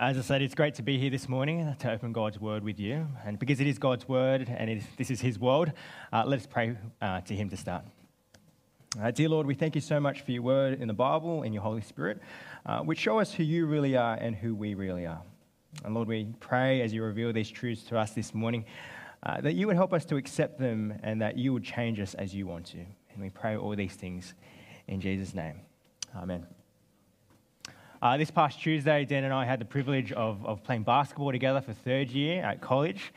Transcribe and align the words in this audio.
As 0.00 0.16
I 0.16 0.22
said, 0.22 0.40
it's 0.40 0.54
great 0.54 0.76
to 0.76 0.82
be 0.82 0.98
here 0.98 1.10
this 1.10 1.28
morning 1.28 1.76
to 1.80 1.92
open 1.92 2.14
God's 2.14 2.40
word 2.40 2.64
with 2.64 2.80
you. 2.80 3.06
And 3.26 3.38
because 3.38 3.60
it 3.60 3.66
is 3.66 3.76
God's 3.76 4.08
word 4.08 4.48
and 4.48 4.70
is, 4.70 4.82
this 4.96 5.10
is 5.10 5.20
his 5.20 5.38
world, 5.38 5.72
uh, 6.10 6.24
let 6.26 6.40
us 6.40 6.46
pray 6.46 6.74
uh, 7.02 7.20
to 7.20 7.34
him 7.34 7.50
to 7.50 7.56
start. 7.58 7.84
Uh, 8.98 9.10
dear 9.10 9.28
Lord, 9.28 9.46
we 9.46 9.54
thank 9.54 9.74
you 9.74 9.82
so 9.82 10.00
much 10.00 10.22
for 10.22 10.32
your 10.32 10.40
word 10.40 10.80
in 10.80 10.88
the 10.88 10.94
Bible 10.94 11.42
and 11.42 11.52
your 11.52 11.62
Holy 11.62 11.82
Spirit, 11.82 12.18
uh, 12.64 12.80
which 12.80 12.98
show 12.98 13.18
us 13.18 13.34
who 13.34 13.42
you 13.42 13.66
really 13.66 13.94
are 13.94 14.14
and 14.14 14.34
who 14.34 14.54
we 14.54 14.72
really 14.72 15.04
are. 15.04 15.20
And 15.84 15.94
Lord, 15.94 16.08
we 16.08 16.32
pray 16.40 16.80
as 16.80 16.94
you 16.94 17.02
reveal 17.02 17.30
these 17.34 17.50
truths 17.50 17.82
to 17.88 17.98
us 17.98 18.12
this 18.12 18.32
morning 18.32 18.64
uh, 19.24 19.42
that 19.42 19.52
you 19.52 19.66
would 19.66 19.76
help 19.76 19.92
us 19.92 20.06
to 20.06 20.16
accept 20.16 20.58
them 20.58 20.98
and 21.02 21.20
that 21.20 21.36
you 21.36 21.52
would 21.52 21.62
change 21.62 22.00
us 22.00 22.14
as 22.14 22.34
you 22.34 22.46
want 22.46 22.64
to. 22.68 22.78
And 22.78 23.20
we 23.20 23.28
pray 23.28 23.54
all 23.54 23.76
these 23.76 23.96
things 23.96 24.32
in 24.88 24.98
Jesus' 25.02 25.34
name. 25.34 25.60
Amen. 26.16 26.46
Uh, 28.02 28.16
this 28.16 28.30
past 28.30 28.58
Tuesday, 28.58 29.04
Dan 29.04 29.24
and 29.24 29.34
I 29.34 29.44
had 29.44 29.60
the 29.60 29.66
privilege 29.66 30.10
of, 30.12 30.42
of 30.46 30.64
playing 30.64 30.84
basketball 30.84 31.32
together 31.32 31.60
for 31.60 31.74
third 31.74 32.08
year 32.08 32.42
at 32.42 32.62
college. 32.62 33.12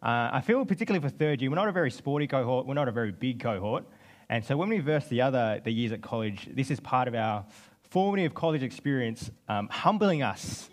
Uh, 0.00 0.30
I 0.32 0.42
feel 0.42 0.64
particularly 0.64 1.02
for 1.04 1.12
third 1.12 1.40
year, 1.40 1.50
we're 1.50 1.56
not 1.56 1.66
a 1.66 1.72
very 1.72 1.90
sporty 1.90 2.28
cohort, 2.28 2.64
we're 2.64 2.74
not 2.74 2.86
a 2.86 2.92
very 2.92 3.10
big 3.10 3.40
cohort. 3.40 3.84
And 4.28 4.44
so 4.44 4.56
when 4.56 4.68
we 4.68 4.78
verse 4.78 5.08
the 5.08 5.22
other 5.22 5.60
the 5.64 5.72
years 5.72 5.90
at 5.90 6.02
college, 6.02 6.48
this 6.54 6.70
is 6.70 6.78
part 6.78 7.08
of 7.08 7.16
our 7.16 7.44
formative 7.90 8.32
college 8.32 8.62
experience, 8.62 9.28
um, 9.48 9.66
humbling 9.70 10.22
us 10.22 10.70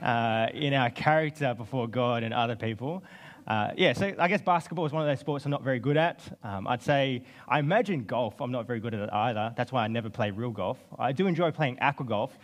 uh, 0.00 0.46
in 0.54 0.72
our 0.72 0.88
character 0.88 1.52
before 1.52 1.88
God 1.88 2.22
and 2.22 2.32
other 2.32 2.56
people. 2.56 3.04
Uh, 3.46 3.72
yeah, 3.76 3.92
so 3.92 4.14
I 4.18 4.26
guess 4.26 4.40
basketball 4.40 4.86
is 4.86 4.92
one 4.92 5.02
of 5.02 5.08
those 5.08 5.20
sports 5.20 5.44
I'm 5.44 5.50
not 5.50 5.64
very 5.64 5.80
good 5.80 5.98
at. 5.98 6.22
Um, 6.42 6.66
I'd 6.66 6.80
say, 6.80 7.24
I 7.46 7.58
imagine 7.58 8.04
golf, 8.04 8.40
I'm 8.40 8.52
not 8.52 8.66
very 8.66 8.80
good 8.80 8.94
at 8.94 9.00
it 9.00 9.12
either. 9.12 9.52
That's 9.54 9.70
why 9.70 9.84
I 9.84 9.88
never 9.88 10.08
play 10.08 10.30
real 10.30 10.50
golf. 10.50 10.78
I 10.98 11.12
do 11.12 11.26
enjoy 11.26 11.50
playing 11.50 11.78
aqua 11.80 12.06
golf 12.06 12.38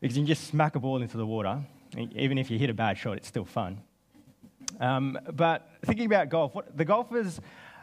because 0.00 0.16
you 0.16 0.22
can 0.22 0.26
just 0.26 0.46
smack 0.46 0.76
a 0.76 0.80
ball 0.80 1.02
into 1.02 1.16
the 1.16 1.26
water. 1.26 1.60
Even 1.96 2.38
if 2.38 2.50
you 2.50 2.58
hit 2.58 2.70
a 2.70 2.74
bad 2.74 2.98
shot, 2.98 3.16
it's 3.16 3.28
still 3.28 3.44
fun. 3.44 3.80
Um, 4.80 5.18
but 5.32 5.68
thinking 5.84 6.06
about 6.06 6.28
golf, 6.28 6.54
what, 6.54 6.76
the 6.76 6.84
golfers, 6.84 7.40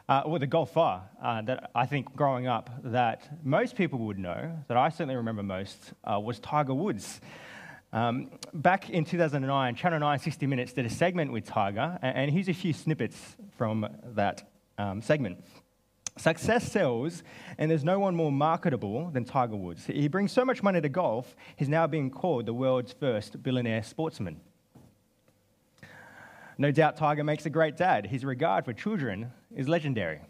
uh, 0.08 0.22
or 0.26 0.40
the 0.40 0.48
golfer 0.48 1.02
uh, 1.22 1.42
that 1.42 1.72
I 1.74 1.86
think 1.86 2.16
growing 2.16 2.48
up 2.48 2.70
that 2.84 3.28
most 3.44 3.76
people 3.76 4.00
would 4.00 4.20
know, 4.20 4.52
that 4.68 4.78
I 4.78 4.90
certainly 4.90 5.16
remember 5.16 5.44
most, 5.44 5.94
uh, 6.04 6.20
was 6.20 6.40
Tiger 6.40 6.74
Woods. 6.74 7.22
Um, 7.92 8.30
back 8.54 8.90
in 8.90 9.06
2009, 9.06 9.76
Channel 9.76 10.00
9 10.00 10.20
60 10.20 10.48
Minutes 10.48 10.74
did 10.74 10.86
a 10.86 10.90
segment 10.90 11.32
with 11.32 11.46
Tiger, 11.46 11.98
and, 12.02 12.30
here's 12.30 12.50
a 12.50 12.54
few 12.54 12.74
snippets 12.74 13.36
from 13.58 13.88
that 14.16 14.48
um, 14.78 15.02
segment. 15.02 15.44
Success 16.18 16.72
sells, 16.72 17.24
and 17.58 17.70
there's 17.70 17.84
no 17.84 18.00
one 18.00 18.16
more 18.16 18.32
marketable 18.32 19.10
than 19.10 19.26
Tiger 19.26 19.56
Woods. 19.56 19.86
He 19.86 20.08
brings 20.08 20.32
so 20.32 20.46
much 20.46 20.64
money 20.64 20.80
to 20.80 20.88
golf, 20.88 21.36
he's 21.58 21.68
now 21.68 21.88
being 21.88 22.10
called 22.10 22.46
the 22.46 22.54
world's 22.54 22.94
first 22.94 23.44
billionaire 23.44 23.84
sportsman. 23.84 24.40
No 26.58 26.72
doubt 26.72 26.96
Tiger 26.96 27.24
makes 27.24 27.46
a 27.46 27.50
great 27.50 27.76
dad. 27.76 28.06
His 28.06 28.24
regard 28.24 28.64
for 28.64 28.72
children 28.72 29.32
is 29.54 29.68
legendary. 29.68 30.22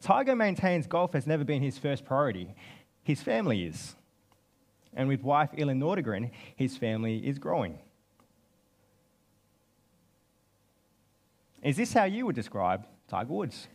Tiger 0.00 0.34
maintains 0.34 0.88
golf 0.88 1.12
has 1.12 1.24
never 1.26 1.44
been 1.44 1.62
his 1.62 1.78
first 1.78 2.04
priority, 2.04 2.52
his 3.04 3.22
family 3.22 3.64
is. 3.64 3.94
And 4.96 5.08
with 5.08 5.22
wife 5.22 5.50
Elin 5.56 5.78
Nordegren, 5.78 6.30
his 6.56 6.76
family 6.76 7.18
is 7.18 7.38
growing. 7.38 7.78
Is 11.62 11.76
this 11.76 11.92
how 11.92 12.04
you 12.04 12.26
would 12.26 12.34
describe 12.34 12.86
Tiger 13.14 13.32
Woods. 13.32 13.68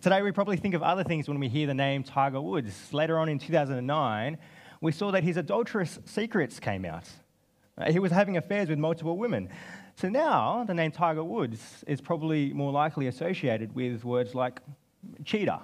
Today, 0.00 0.20
we 0.20 0.32
probably 0.32 0.56
think 0.56 0.74
of 0.74 0.82
other 0.82 1.04
things 1.04 1.28
when 1.28 1.38
we 1.38 1.48
hear 1.48 1.68
the 1.68 1.74
name 1.74 2.02
Tiger 2.02 2.40
Woods. 2.40 2.92
Later 2.92 3.20
on 3.20 3.28
in 3.28 3.38
2009, 3.38 4.36
we 4.80 4.90
saw 4.90 5.12
that 5.12 5.22
his 5.22 5.36
adulterous 5.36 6.00
secrets 6.06 6.58
came 6.58 6.84
out. 6.84 7.08
Uh, 7.78 7.92
he 7.92 8.00
was 8.00 8.10
having 8.10 8.36
affairs 8.36 8.68
with 8.68 8.80
multiple 8.80 9.16
women. 9.16 9.48
So 9.94 10.08
now, 10.08 10.64
the 10.64 10.74
name 10.74 10.90
Tiger 10.90 11.22
Woods 11.22 11.84
is 11.86 12.00
probably 12.00 12.52
more 12.52 12.72
likely 12.72 13.06
associated 13.06 13.72
with 13.72 14.04
words 14.04 14.34
like 14.34 14.58
cheater, 15.24 15.60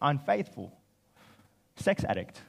unfaithful, 0.00 0.72
sex 1.76 2.02
addict, 2.04 2.40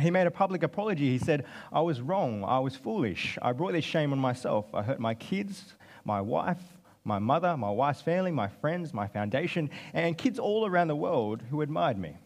he 0.00 0.10
made 0.10 0.26
a 0.26 0.30
public 0.30 0.62
apology. 0.62 1.10
He 1.10 1.18
said, 1.18 1.44
I 1.72 1.80
was 1.80 2.00
wrong. 2.00 2.44
I 2.44 2.58
was 2.58 2.76
foolish. 2.76 3.38
I 3.40 3.52
brought 3.52 3.72
this 3.72 3.84
shame 3.84 4.12
on 4.12 4.18
myself. 4.18 4.66
I 4.74 4.82
hurt 4.82 5.00
my 5.00 5.14
kids, 5.14 5.74
my 6.04 6.20
wife, 6.20 6.60
my 7.04 7.18
mother, 7.18 7.56
my 7.56 7.70
wife's 7.70 8.00
family, 8.00 8.30
my 8.30 8.48
friends, 8.48 8.92
my 8.92 9.06
foundation, 9.06 9.70
and 9.92 10.16
kids 10.16 10.38
all 10.38 10.66
around 10.66 10.88
the 10.88 10.96
world 10.96 11.42
who 11.50 11.60
admired 11.60 11.98
me. 11.98 12.16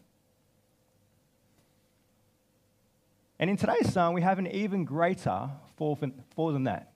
And 3.39 3.49
in 3.49 3.55
today's 3.55 3.91
psalm, 3.93 4.13
we 4.13 4.21
have 4.21 4.37
an 4.37 4.47
even 4.47 4.83
greater 4.83 5.49
fall, 5.77 5.95
than 5.95 6.63
that. 6.65 6.91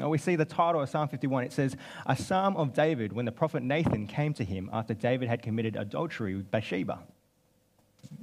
We 0.00 0.18
see 0.18 0.36
the 0.36 0.44
title 0.44 0.82
of 0.82 0.88
Psalm 0.88 1.08
51. 1.08 1.44
It 1.44 1.52
says, 1.52 1.76
A 2.06 2.14
psalm 2.14 2.56
of 2.56 2.74
David 2.74 3.12
when 3.12 3.24
the 3.24 3.32
prophet 3.32 3.62
Nathan 3.62 4.06
came 4.06 4.34
to 4.34 4.44
him 4.44 4.70
after 4.72 4.94
David 4.94 5.28
had 5.28 5.42
committed 5.42 5.74
adultery 5.74 6.36
with 6.36 6.50
Bathsheba. 6.50 7.00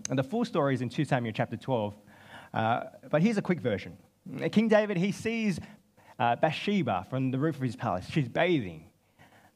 And 0.09 0.17
the 0.17 0.23
full 0.23 0.45
story 0.45 0.73
is 0.73 0.81
in 0.81 0.89
2 0.89 1.05
Samuel 1.05 1.33
chapter 1.35 1.57
12. 1.57 1.95
Uh, 2.53 2.83
but 3.09 3.21
here's 3.21 3.37
a 3.37 3.41
quick 3.41 3.59
version. 3.59 3.97
King 4.51 4.67
David, 4.67 4.97
he 4.97 5.11
sees 5.11 5.59
uh, 6.19 6.35
Bathsheba 6.35 7.05
from 7.09 7.31
the 7.31 7.39
roof 7.39 7.55
of 7.55 7.61
his 7.61 7.75
palace. 7.75 8.05
She's 8.09 8.27
bathing. 8.27 8.85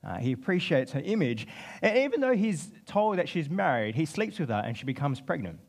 Uh, 0.03 0.17
he 0.17 0.31
appreciates 0.31 0.91
her 0.93 1.01
image. 1.01 1.47
And 1.81 1.97
even 1.97 2.21
though 2.21 2.33
he's 2.33 2.71
told 2.85 3.17
that 3.17 3.29
she's 3.29 3.49
married, 3.49 3.95
he 3.95 4.05
sleeps 4.05 4.39
with 4.39 4.49
her 4.49 4.63
and 4.65 4.77
she 4.77 4.85
becomes 4.85 5.21
pregnant. 5.21 5.59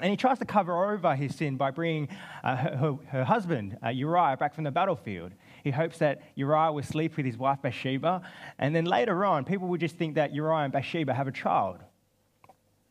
And 0.00 0.10
he 0.10 0.16
tries 0.16 0.38
to 0.40 0.44
cover 0.44 0.92
over 0.92 1.14
his 1.14 1.36
sin 1.36 1.56
by 1.56 1.70
bringing 1.70 2.08
uh, 2.42 2.56
her, 2.56 2.98
her, 3.08 3.24
husband, 3.24 3.78
uh, 3.84 3.90
Uriah, 3.90 4.36
back 4.36 4.54
from 4.54 4.64
the 4.64 4.70
battlefield. 4.70 5.32
He 5.62 5.70
hopes 5.70 5.98
that 5.98 6.22
Uriah 6.34 6.72
will 6.72 6.82
sleep 6.82 7.16
with 7.16 7.24
his 7.24 7.38
wife 7.38 7.62
Bathsheba. 7.62 8.22
And 8.58 8.74
then 8.74 8.86
later 8.86 9.24
on, 9.24 9.44
people 9.44 9.68
will 9.68 9.78
just 9.78 9.96
think 9.96 10.16
that 10.16 10.34
Uriah 10.34 10.64
and 10.64 10.72
Bathsheba 10.72 11.14
have 11.14 11.28
a 11.28 11.32
child. 11.32 11.78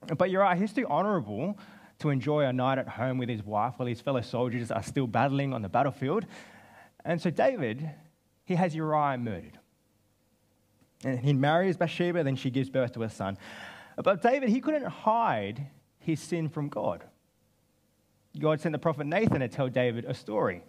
But 0.07 0.31
right, 0.31 0.57
he's 0.57 0.73
too 0.73 0.87
honorable 0.87 1.57
to 1.99 2.09
enjoy 2.09 2.45
a 2.45 2.53
night 2.53 2.77
at 2.77 2.87
home 2.87 3.17
with 3.17 3.29
his 3.29 3.43
wife 3.43 3.75
while 3.77 3.87
his 3.87 4.01
fellow 4.01 4.21
soldiers 4.21 4.71
are 4.71 4.83
still 4.83 5.07
battling 5.07 5.53
on 5.53 5.61
the 5.61 5.69
battlefield. 5.69 6.25
And 7.05 7.21
so 7.21 7.29
David, 7.29 7.89
he 8.45 8.55
has 8.55 8.75
Uriah 8.75 9.17
murdered. 9.17 9.59
And 11.03 11.19
he 11.19 11.33
marries 11.33 11.77
Bathsheba, 11.77 12.23
then 12.23 12.35
she 12.35 12.49
gives 12.49 12.69
birth 12.69 12.93
to 12.93 13.03
a 13.03 13.09
son. 13.09 13.37
But 14.01 14.21
David, 14.21 14.49
he 14.49 14.61
couldn't 14.61 14.85
hide 14.85 15.67
his 15.99 16.19
sin 16.19 16.49
from 16.49 16.69
God. 16.69 17.03
God 18.39 18.59
sent 18.59 18.73
the 18.73 18.79
prophet 18.79 19.05
Nathan 19.05 19.41
to 19.41 19.47
tell 19.47 19.69
David 19.69 20.05
a 20.05 20.13
story. 20.13 20.63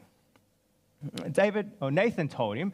David, 1.32 1.72
or 1.80 1.90
Nathan 1.90 2.28
told 2.28 2.56
him 2.56 2.72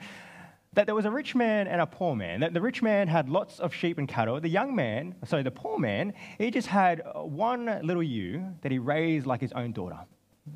that 0.72 0.86
there 0.86 0.94
was 0.94 1.04
a 1.04 1.10
rich 1.10 1.34
man 1.34 1.66
and 1.66 1.80
a 1.80 1.86
poor 1.86 2.14
man. 2.14 2.40
That 2.40 2.54
the 2.54 2.60
rich 2.60 2.80
man 2.80 3.08
had 3.08 3.28
lots 3.28 3.58
of 3.58 3.74
sheep 3.74 3.98
and 3.98 4.06
cattle. 4.06 4.40
The 4.40 4.48
young 4.48 4.74
man, 4.74 5.16
sorry, 5.24 5.42
the 5.42 5.50
poor 5.50 5.78
man, 5.78 6.14
he 6.38 6.50
just 6.50 6.68
had 6.68 7.02
uh, 7.02 7.22
one 7.22 7.80
little 7.82 8.02
ewe 8.02 8.44
that 8.62 8.70
he 8.70 8.78
raised 8.78 9.26
like 9.26 9.40
his 9.40 9.52
own 9.52 9.72
daughter. 9.72 9.98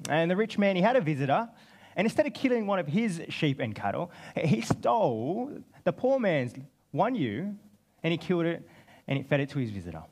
And 0.09 0.31
the 0.31 0.37
rich 0.37 0.57
man, 0.57 0.77
he 0.77 0.83
had 0.83 0.97
a 0.97 1.01
visitor, 1.01 1.49
and 1.97 2.07
instead 2.07 2.27
of 2.27 2.35
killing 2.35 2.67
one 2.67 2.79
of 2.79 2.87
his 2.87 3.23
sheep 3.29 3.61
and 3.61 3.75
cattle, 3.75 4.11
he 4.37 4.61
stole 4.61 5.51
the 5.85 5.93
poor 5.93 6.19
man's 6.19 6.55
one 6.91 7.15
ewe 7.15 7.55
and 8.03 8.13
he 8.13 8.19
killed 8.19 8.47
it 8.47 8.69
and 9.07 9.19
he 9.19 9.25
fed 9.25 9.41
it 9.41 9.51
to 9.51 9.59
his 9.59 9.71
visitor. 9.71 10.03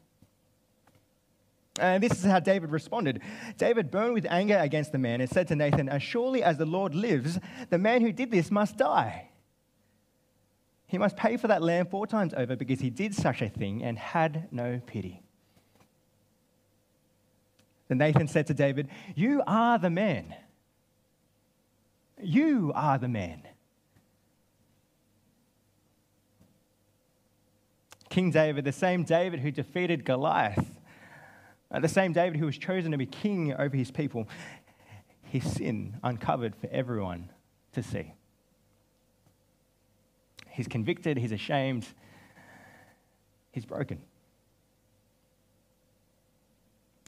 And 1.80 2.02
this 2.02 2.12
is 2.12 2.24
how 2.24 2.38
David 2.38 2.70
responded. 2.70 3.22
David 3.56 3.90
burned 3.90 4.14
with 4.14 4.26
anger 4.28 4.58
against 4.58 4.92
the 4.92 4.98
man 4.98 5.20
and 5.20 5.30
said 5.30 5.48
to 5.48 5.56
Nathan, 5.56 5.88
As 5.88 6.02
surely 6.02 6.42
as 6.42 6.58
the 6.58 6.66
Lord 6.66 6.94
lives, 6.94 7.38
the 7.70 7.78
man 7.78 8.02
who 8.02 8.12
did 8.12 8.30
this 8.30 8.50
must 8.50 8.76
die. 8.76 9.30
He 10.92 10.98
must 10.98 11.16
pay 11.16 11.38
for 11.38 11.48
that 11.48 11.62
lamb 11.62 11.86
four 11.86 12.06
times 12.06 12.34
over 12.36 12.54
because 12.54 12.80
he 12.80 12.90
did 12.90 13.14
such 13.14 13.40
a 13.40 13.48
thing 13.48 13.82
and 13.82 13.98
had 13.98 14.48
no 14.52 14.78
pity. 14.86 15.22
Then 17.88 17.96
Nathan 17.96 18.28
said 18.28 18.46
to 18.48 18.54
David, 18.54 18.88
You 19.14 19.42
are 19.46 19.78
the 19.78 19.88
man. 19.88 20.34
You 22.22 22.72
are 22.74 22.98
the 22.98 23.08
man. 23.08 23.40
King 28.10 28.30
David, 28.30 28.66
the 28.66 28.70
same 28.70 29.02
David 29.02 29.40
who 29.40 29.50
defeated 29.50 30.04
Goliath, 30.04 30.78
uh, 31.70 31.80
the 31.80 31.88
same 31.88 32.12
David 32.12 32.38
who 32.38 32.44
was 32.44 32.58
chosen 32.58 32.92
to 32.92 32.98
be 32.98 33.06
king 33.06 33.54
over 33.54 33.74
his 33.74 33.90
people, 33.90 34.28
his 35.22 35.50
sin 35.50 35.98
uncovered 36.04 36.54
for 36.54 36.68
everyone 36.70 37.30
to 37.72 37.82
see. 37.82 38.12
He's 40.52 40.68
convicted, 40.68 41.16
he's 41.16 41.32
ashamed, 41.32 41.86
he's 43.50 43.64
broken. 43.64 44.00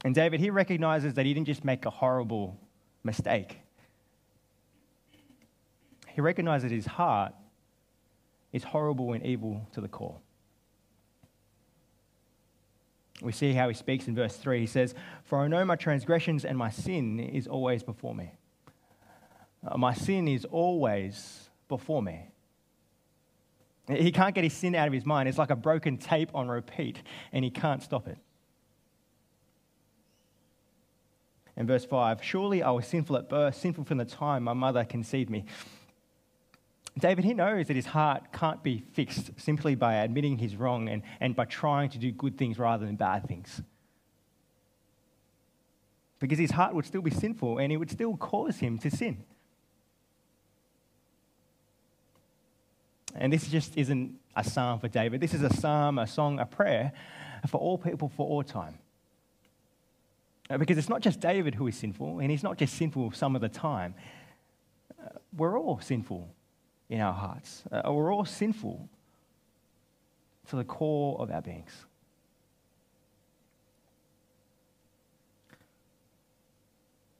And 0.03 0.13
David, 0.13 0.39
he 0.39 0.49
recognizes 0.49 1.13
that 1.15 1.25
he 1.25 1.33
didn't 1.33 1.47
just 1.47 1.63
make 1.63 1.85
a 1.85 1.89
horrible 1.89 2.59
mistake. 3.03 3.59
He 6.07 6.21
recognizes 6.21 6.71
his 6.71 6.85
heart 6.85 7.33
is 8.51 8.63
horrible 8.63 9.13
and 9.13 9.25
evil 9.25 9.67
to 9.73 9.81
the 9.81 9.87
core. 9.87 10.17
We 13.21 13.31
see 13.31 13.53
how 13.53 13.67
he 13.67 13.73
speaks 13.73 14.07
in 14.07 14.15
verse 14.15 14.37
3. 14.37 14.59
He 14.59 14.65
says, 14.65 14.93
For 15.23 15.39
I 15.39 15.47
know 15.47 15.63
my 15.65 15.75
transgressions 15.75 16.45
and 16.45 16.57
my 16.57 16.69
sin 16.69 17.19
is 17.19 17.47
always 17.47 17.83
before 17.83 18.15
me. 18.15 18.31
Uh, 19.65 19.77
my 19.77 19.93
sin 19.93 20.27
is 20.27 20.45
always 20.45 21.49
before 21.67 22.01
me. 22.01 22.27
He 23.87 24.11
can't 24.11 24.33
get 24.33 24.43
his 24.43 24.53
sin 24.53 24.73
out 24.73 24.87
of 24.87 24.93
his 24.93 25.05
mind. 25.05 25.29
It's 25.29 25.37
like 25.37 25.51
a 25.51 25.55
broken 25.55 25.97
tape 25.97 26.31
on 26.33 26.47
repeat, 26.47 27.01
and 27.31 27.43
he 27.43 27.51
can't 27.51 27.83
stop 27.83 28.07
it. 28.07 28.17
In 31.57 31.67
verse 31.67 31.85
5, 31.85 32.23
surely 32.23 32.63
I 32.63 32.71
was 32.71 32.87
sinful 32.87 33.15
at 33.15 33.29
birth, 33.29 33.55
sinful 33.55 33.85
from 33.85 33.97
the 33.97 34.05
time 34.05 34.43
my 34.43 34.53
mother 34.53 34.83
conceived 34.83 35.29
me. 35.29 35.45
David, 36.97 37.25
he 37.25 37.33
knows 37.33 37.67
that 37.67 37.75
his 37.75 37.87
heart 37.87 38.31
can't 38.31 38.63
be 38.63 38.83
fixed 38.93 39.31
simply 39.37 39.75
by 39.75 39.95
admitting 39.95 40.37
he's 40.37 40.55
wrong 40.55 40.87
and, 40.89 41.03
and 41.19 41.35
by 41.35 41.45
trying 41.45 41.89
to 41.89 41.97
do 41.97 42.11
good 42.11 42.37
things 42.37 42.57
rather 42.57 42.85
than 42.85 42.95
bad 42.95 43.27
things. 43.27 43.61
Because 46.19 46.39
his 46.39 46.51
heart 46.51 46.73
would 46.73 46.85
still 46.85 47.01
be 47.01 47.11
sinful 47.11 47.57
and 47.57 47.71
it 47.71 47.77
would 47.77 47.91
still 47.91 48.15
cause 48.15 48.57
him 48.57 48.77
to 48.79 48.89
sin. 48.89 49.23
And 53.15 53.31
this 53.31 53.47
just 53.47 53.77
isn't 53.77 54.15
a 54.35 54.43
psalm 54.43 54.79
for 54.79 54.87
David. 54.87 55.21
This 55.21 55.33
is 55.33 55.41
a 55.41 55.53
psalm, 55.53 55.99
a 55.99 56.07
song, 56.07 56.39
a 56.39 56.45
prayer 56.45 56.91
for 57.47 57.57
all 57.57 57.77
people 57.77 58.09
for 58.09 58.27
all 58.27 58.43
time. 58.43 58.77
Uh, 60.49 60.57
because 60.57 60.77
it's 60.77 60.89
not 60.89 61.01
just 61.01 61.19
David 61.19 61.55
who 61.55 61.67
is 61.67 61.75
sinful, 61.75 62.19
and 62.19 62.29
he's 62.29 62.43
not 62.43 62.57
just 62.57 62.75
sinful 62.75 63.11
some 63.11 63.35
of 63.35 63.41
the 63.41 63.49
time. 63.49 63.95
Uh, 65.01 65.09
we're 65.35 65.59
all 65.59 65.79
sinful 65.79 66.29
in 66.89 67.01
our 67.01 67.13
hearts. 67.13 67.63
Uh, 67.71 67.91
we're 67.91 68.13
all 68.13 68.25
sinful 68.25 68.87
to 70.49 70.55
the 70.55 70.63
core 70.63 71.19
of 71.19 71.31
our 71.31 71.41
beings. 71.41 71.85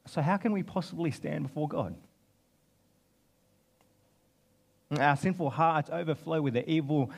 So, 0.07 0.21
how 0.21 0.37
can 0.37 0.51
we 0.51 0.61
possibly 0.61 1.09
stand 1.09 1.43
before 1.43 1.67
God? 1.67 1.95
Our 4.99 5.15
sinful 5.17 5.49
hearts 5.49 5.89
overflow 5.91 6.41
with 6.41 6.53
the 6.53 6.69
evil 6.69 7.11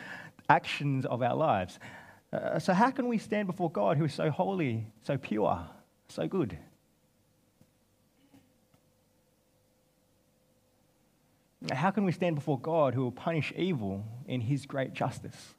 actions 0.49 1.05
of 1.05 1.21
our 1.21 1.35
lives. 1.35 1.79
Uh, 2.31 2.59
so, 2.59 2.73
how 2.73 2.91
can 2.91 3.07
we 3.07 3.17
stand 3.17 3.47
before 3.47 3.71
God 3.71 3.97
who 3.97 4.05
is 4.05 4.13
so 4.13 4.29
holy, 4.29 4.87
so 5.03 5.17
pure, 5.17 5.67
so 6.09 6.27
good? 6.27 6.57
How 11.71 11.91
can 11.91 12.05
we 12.05 12.11
stand 12.11 12.35
before 12.35 12.59
God 12.59 12.93
who 12.93 13.01
will 13.01 13.11
punish 13.11 13.51
evil 13.55 14.05
in 14.27 14.41
his 14.41 14.65
great 14.65 14.93
justice? 14.93 15.55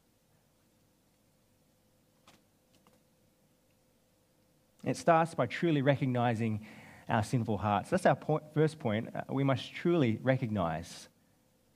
It 4.85 4.97
starts 4.97 5.35
by 5.35 5.47
truly 5.47 5.83
recognizing 5.83 6.67
our 7.09 7.23
sinful 7.23 7.59
hearts. 7.59 7.91
That's 7.91 8.07
our 8.07 8.15
point, 8.15 8.45
first 8.55 8.79
point. 8.79 9.09
Uh, 9.15 9.23
we 9.31 9.45
must 9.45 9.75
truly 9.75 10.19
recognize 10.23 11.09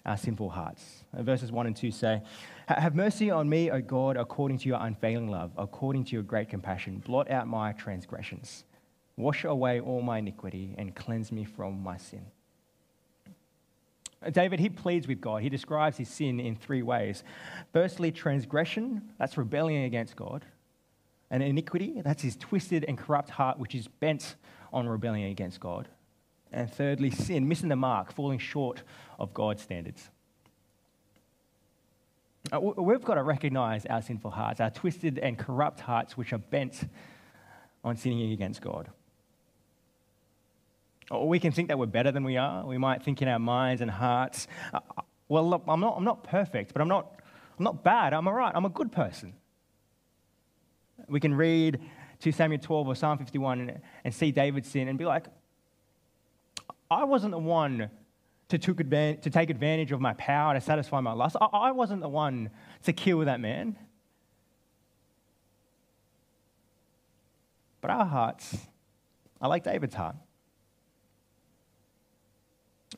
our 0.05 0.17
sinful 0.17 0.51
hearts. 0.51 1.05
Uh, 1.17 1.23
verses 1.23 1.53
1 1.53 1.67
and 1.67 1.77
2 1.77 1.91
say, 1.91 2.23
Have 2.69 2.95
mercy 2.95 3.31
on 3.31 3.49
me, 3.49 3.71
O 3.71 3.81
God, 3.81 4.17
according 4.17 4.59
to 4.59 4.69
your 4.69 4.79
unfailing 4.81 5.31
love, 5.31 5.53
according 5.57 6.05
to 6.07 6.13
your 6.13 6.23
great 6.23 6.49
compassion. 6.49 7.03
Blot 7.05 7.31
out 7.31 7.47
my 7.47 7.73
transgressions. 7.73 8.65
Wash 9.17 9.45
away 9.45 9.81
all 9.81 10.03
my 10.03 10.19
iniquity 10.19 10.75
and 10.79 10.95
cleanse 10.95 11.31
me 11.31 11.45
from 11.45 11.83
my 11.83 11.97
sin. 11.97 12.27
David, 14.31 14.61
he 14.61 14.69
pleads 14.69 15.09
with 15.09 15.21
God. 15.21 15.43
He 15.43 15.49
describes 15.49 15.97
his 15.97 16.09
sin 16.09 16.39
in 16.39 16.55
three 16.55 16.83
ways. 16.83 17.25
Firstly, 17.73 18.13
transgression, 18.13 19.03
that's 19.19 19.37
rebellion 19.37 19.85
against 19.85 20.15
God. 20.15 20.45
And 21.31 21.43
iniquity, 21.43 22.01
that's 22.05 22.23
his 22.23 22.37
twisted 22.37 22.85
and 22.85 22.97
corrupt 22.97 23.31
heart, 23.31 23.59
which 23.59 23.75
is 23.75 23.89
bent 23.89 24.37
on 24.73 24.89
rebellion 24.89 25.31
against 25.31 25.61
God. 25.61 25.89
And 26.53 26.71
thirdly, 26.71 27.11
sin, 27.11 27.49
missing 27.49 27.69
the 27.69 27.77
mark, 27.77 28.13
falling 28.13 28.39
short 28.39 28.83
of 29.19 29.33
God's 29.33 29.63
standards. 29.63 30.11
Uh, 32.51 32.61
we've 32.61 33.03
got 33.03 33.15
to 33.15 33.23
recognize 33.23 33.87
our 33.87 34.03
sinful 34.03 34.31
hearts, 34.31 34.61
our 34.61 34.71
twisted 34.71 35.19
and 35.19 35.39
corrupt 35.39 35.81
hearts, 35.81 36.17
which 36.17 36.33
are 36.33 36.39
bent 36.39 36.89
on 37.85 37.97
sinning 37.97 38.33
against 38.33 38.61
God. 38.61 38.89
Or 41.11 41.29
we 41.29 41.39
can 41.39 41.53
think 41.53 41.69
that 41.69 41.79
we're 41.79 41.87
better 41.87 42.11
than 42.11 42.25
we 42.25 42.37
are. 42.37 42.65
We 42.67 42.79
might 42.79 43.03
think 43.03 43.23
in 43.23 43.29
our 43.29 43.39
minds 43.39 43.81
and 43.81 43.91
hearts, 43.91 44.49
uh, 44.73 44.81
uh, 44.97 45.03
well, 45.29 45.49
look, 45.49 45.63
I'm 45.69 45.81
not, 45.81 45.95
I'm 45.97 46.05
not 46.05 46.25
perfect, 46.25 46.73
but 46.73 46.83
I'm 46.83 46.89
not, 46.89 47.21
I'm 47.59 47.65
not 47.65 47.85
bad. 47.85 48.13
I'm 48.13 48.27
all 48.27 48.35
right. 48.35 48.53
I'm 48.55 48.65
a 48.65 48.71
good 48.71 48.93
person. 48.93 49.35
We 51.09 51.21
can 51.21 51.35
read 51.35 51.81
2 52.21 52.33
Samuel 52.33 52.61
12 52.61 52.89
or 52.89 52.95
Psalm 52.95 53.19
51 53.19 53.61
and, 53.61 53.81
and 54.05 54.15
see 54.15 54.31
David's 54.31 54.69
sin 54.69 54.89
and 54.89 54.99
be 54.99 55.05
like, 55.05 55.27
I 56.93 57.05
wasn't 57.05 57.33
the 57.33 57.39
one 57.39 57.91
to, 58.49 58.59
took 58.59 58.81
advantage, 58.81 59.23
to 59.23 59.31
take 59.31 59.51
advantage 59.51 59.93
of 59.93 60.01
my 60.01 60.13
power 60.15 60.55
to 60.55 60.61
satisfy 60.61 61.01
my 61.01 61.13
lust. 61.13 61.37
I, 61.41 61.47
I 61.53 61.71
wasn't 61.73 62.03
the 62.03 62.09
one 62.09 62.51
to 62.85 62.93
kill 62.93 63.21
that 63.21 63.41
man. 63.41 63.77
But 67.81 67.91
our 67.91 68.05
hearts 68.05 68.57
are 69.41 69.49
like 69.49 69.65
David's 69.65 69.95
heart. 69.95 70.17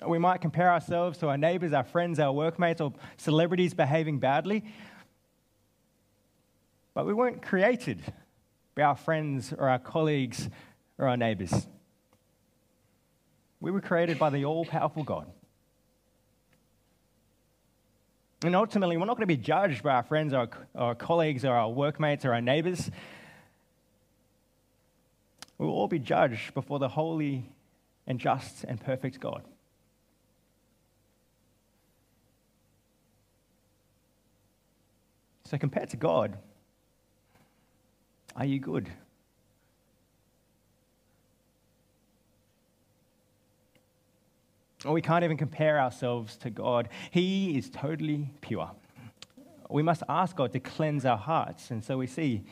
We 0.07 0.19
might 0.19 0.41
compare 0.41 0.71
ourselves 0.71 1.19
to 1.19 1.29
our 1.29 1.39
neighbors, 1.39 1.73
our 1.73 1.85
friends, 1.85 2.19
our 2.19 2.33
workmates, 2.33 2.81
or 2.81 2.93
celebrities 3.17 3.75
behaving 3.75 4.19
badly. 4.19 4.65
But 6.95 7.07
we 7.07 7.15
weren't 7.15 7.43
created 7.43 8.03
by 8.75 8.83
our 8.83 8.97
friends 8.97 9.53
or 9.57 9.69
our 9.69 9.79
colleagues 9.79 10.49
or 10.99 11.09
our 11.09 11.17
neighbors. 11.17 11.69
We 13.65 13.71
were 13.71 13.81
created 13.81 14.19
by 14.19 14.29
the 14.29 14.45
all 14.45 14.67
powerful 14.67 15.05
God. 15.05 15.27
And 18.45 18.55
ultimately, 18.55 18.99
we're 18.99 19.07
not 19.07 19.17
going 19.17 19.27
to 19.27 19.35
be 19.35 19.39
judged 19.39 19.83
by 19.83 19.93
our 19.95 20.03
friends 20.03 20.35
or 20.35 20.51
our 20.75 20.95
colleagues 20.95 21.47
or 21.47 21.55
our 21.55 21.71
workmates 21.71 22.27
or 22.27 22.35
our 22.35 22.43
neighbors. 22.43 22.91
We'll 25.57 25.71
all 25.71 25.89
be 25.89 25.99
judged 25.99 26.53
before 26.53 26.79
the 26.79 26.89
holy 26.89 27.47
and 28.07 28.21
just 28.21 28.65
and 28.65 28.79
perfect 28.79 29.19
God. 29.19 29.43
So, 35.47 35.57
compared 35.57 35.89
to 35.89 35.97
God, 35.97 36.37
are 38.37 38.45
you 38.45 38.59
good? 38.59 38.91
Or 44.85 44.93
we 44.93 45.03
can't 45.03 45.25
even 45.25 45.37
compare 45.37 45.81
ourselves 45.81 46.37
to 46.39 46.51
God. 46.51 46.89
He 47.11 47.57
is 47.57 47.71
totally 47.71 48.31
pure. 48.41 48.71
We 49.71 49.83
must 49.83 50.03
ask 50.09 50.37
God 50.37 50.53
to 50.53 50.61
cleanse 50.61 51.05
our 51.05 51.17
hearts. 51.17 51.71
And 51.71 51.83
so 51.83 51.97
we 51.97 52.07
see 52.07 52.45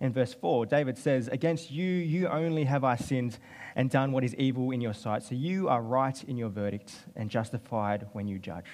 in 0.00 0.12
verse 0.12 0.34
4, 0.34 0.66
David 0.66 0.98
says, 0.98 1.28
Against 1.28 1.70
you, 1.70 1.86
you 1.86 2.28
only 2.28 2.64
have 2.64 2.84
I 2.84 2.96
sinned 2.96 3.38
and 3.76 3.90
done 3.90 4.12
what 4.12 4.24
is 4.24 4.34
evil 4.36 4.70
in 4.70 4.80
your 4.80 4.94
sight. 4.94 5.22
So 5.22 5.34
you 5.34 5.68
are 5.68 5.82
right 5.82 6.22
in 6.24 6.36
your 6.36 6.48
verdict 6.48 6.94
and 7.16 7.30
justified 7.30 8.06
when 8.12 8.26
you 8.26 8.38
judge. 8.38 8.66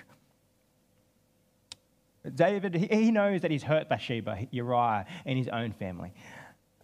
David, 2.34 2.74
he 2.74 3.10
knows 3.10 3.40
that 3.40 3.50
he's 3.50 3.62
hurt 3.62 3.88
Bathsheba, 3.88 4.46
Uriah, 4.50 5.06
and 5.24 5.38
his 5.38 5.48
own 5.48 5.72
family. 5.72 6.12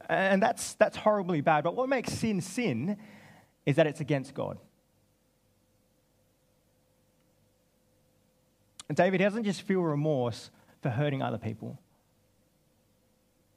And 0.09 0.43
that's, 0.43 0.75
that's 0.75 0.97
horribly 0.97 1.41
bad. 1.41 1.65
But 1.65 1.75
what 1.75 1.89
makes 1.89 2.13
sin 2.13 2.41
sin 2.41 2.97
is 3.67 3.77
that 3.77 3.87
it's 3.87 4.01
against 4.01 4.33
God. 4.33 4.59
And 8.89 8.97
David 8.97 9.19
doesn't 9.19 9.45
just 9.45 9.63
feel 9.63 9.81
remorse 9.81 10.51
for 10.81 10.91
hurting 10.91 11.23
other 11.23 11.39
people. 11.39 11.79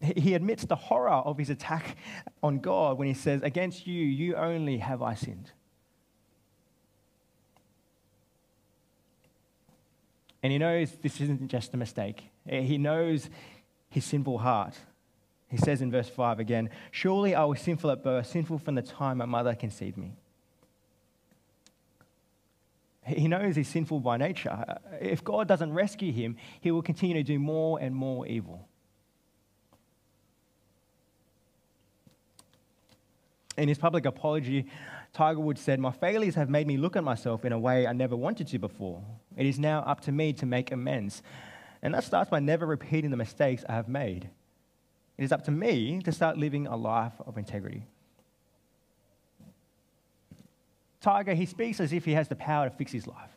He 0.01 0.33
admits 0.33 0.63
the 0.63 0.77
horror 0.77 1.09
of 1.09 1.37
his 1.37 1.49
attack 1.49 1.97
on 2.41 2.59
God 2.59 2.97
when 2.97 3.07
he 3.07 3.13
says, 3.13 3.41
Against 3.41 3.85
you, 3.85 4.05
you 4.05 4.35
only 4.35 4.77
have 4.77 5.01
I 5.01 5.13
sinned. 5.13 5.51
And 10.41 10.53
he 10.53 10.57
knows 10.57 10.91
this 11.01 11.19
isn't 11.19 11.49
just 11.49 11.73
a 11.73 11.77
mistake. 11.77 12.23
He 12.47 12.77
knows 12.77 13.29
his 13.89 14.05
sinful 14.05 14.37
heart. 14.37 14.75
He 15.49 15.57
says 15.57 15.81
in 15.81 15.91
verse 15.91 16.07
5 16.07 16.39
again, 16.39 16.69
Surely 16.91 17.35
I 17.35 17.43
was 17.43 17.59
sinful 17.59 17.91
at 17.91 18.03
birth, 18.03 18.27
sinful 18.27 18.59
from 18.59 18.75
the 18.75 18.81
time 18.81 19.17
my 19.17 19.25
mother 19.25 19.53
conceived 19.53 19.97
me. 19.97 20.13
He 23.09 23.27
knows 23.27 23.55
he's 23.55 23.67
sinful 23.67 23.99
by 23.99 24.17
nature. 24.17 24.77
If 25.01 25.23
God 25.23 25.47
doesn't 25.47 25.73
rescue 25.73 26.11
him, 26.11 26.37
he 26.61 26.71
will 26.71 26.81
continue 26.81 27.15
to 27.15 27.23
do 27.23 27.39
more 27.39 27.79
and 27.79 27.95
more 27.95 28.27
evil. 28.27 28.67
In 33.57 33.67
his 33.67 33.77
public 33.77 34.05
apology, 34.05 34.67
Tiger 35.11 35.39
Woods 35.39 35.59
said, 35.59 35.79
My 35.79 35.91
failures 35.91 36.35
have 36.35 36.49
made 36.49 36.67
me 36.67 36.77
look 36.77 36.95
at 36.95 37.03
myself 37.03 37.43
in 37.43 37.51
a 37.51 37.59
way 37.59 37.87
I 37.87 37.93
never 37.93 38.15
wanted 38.15 38.47
to 38.47 38.59
before. 38.59 39.03
It 39.35 39.45
is 39.45 39.59
now 39.59 39.79
up 39.79 40.01
to 40.01 40.11
me 40.11 40.31
to 40.33 40.45
make 40.45 40.71
amends. 40.71 41.21
And 41.81 41.93
that 41.93 42.03
starts 42.03 42.29
by 42.29 42.39
never 42.39 42.65
repeating 42.65 43.09
the 43.09 43.17
mistakes 43.17 43.65
I 43.67 43.73
have 43.73 43.89
made. 43.89 44.29
It 45.17 45.23
is 45.23 45.31
up 45.31 45.43
to 45.45 45.51
me 45.51 46.01
to 46.03 46.11
start 46.11 46.37
living 46.37 46.67
a 46.67 46.75
life 46.77 47.13
of 47.25 47.37
integrity. 47.37 47.83
Tiger, 51.01 51.33
he 51.33 51.45
speaks 51.45 51.79
as 51.79 51.93
if 51.93 52.05
he 52.05 52.13
has 52.13 52.27
the 52.27 52.35
power 52.35 52.69
to 52.69 52.75
fix 52.75 52.91
his 52.91 53.07
life. 53.07 53.31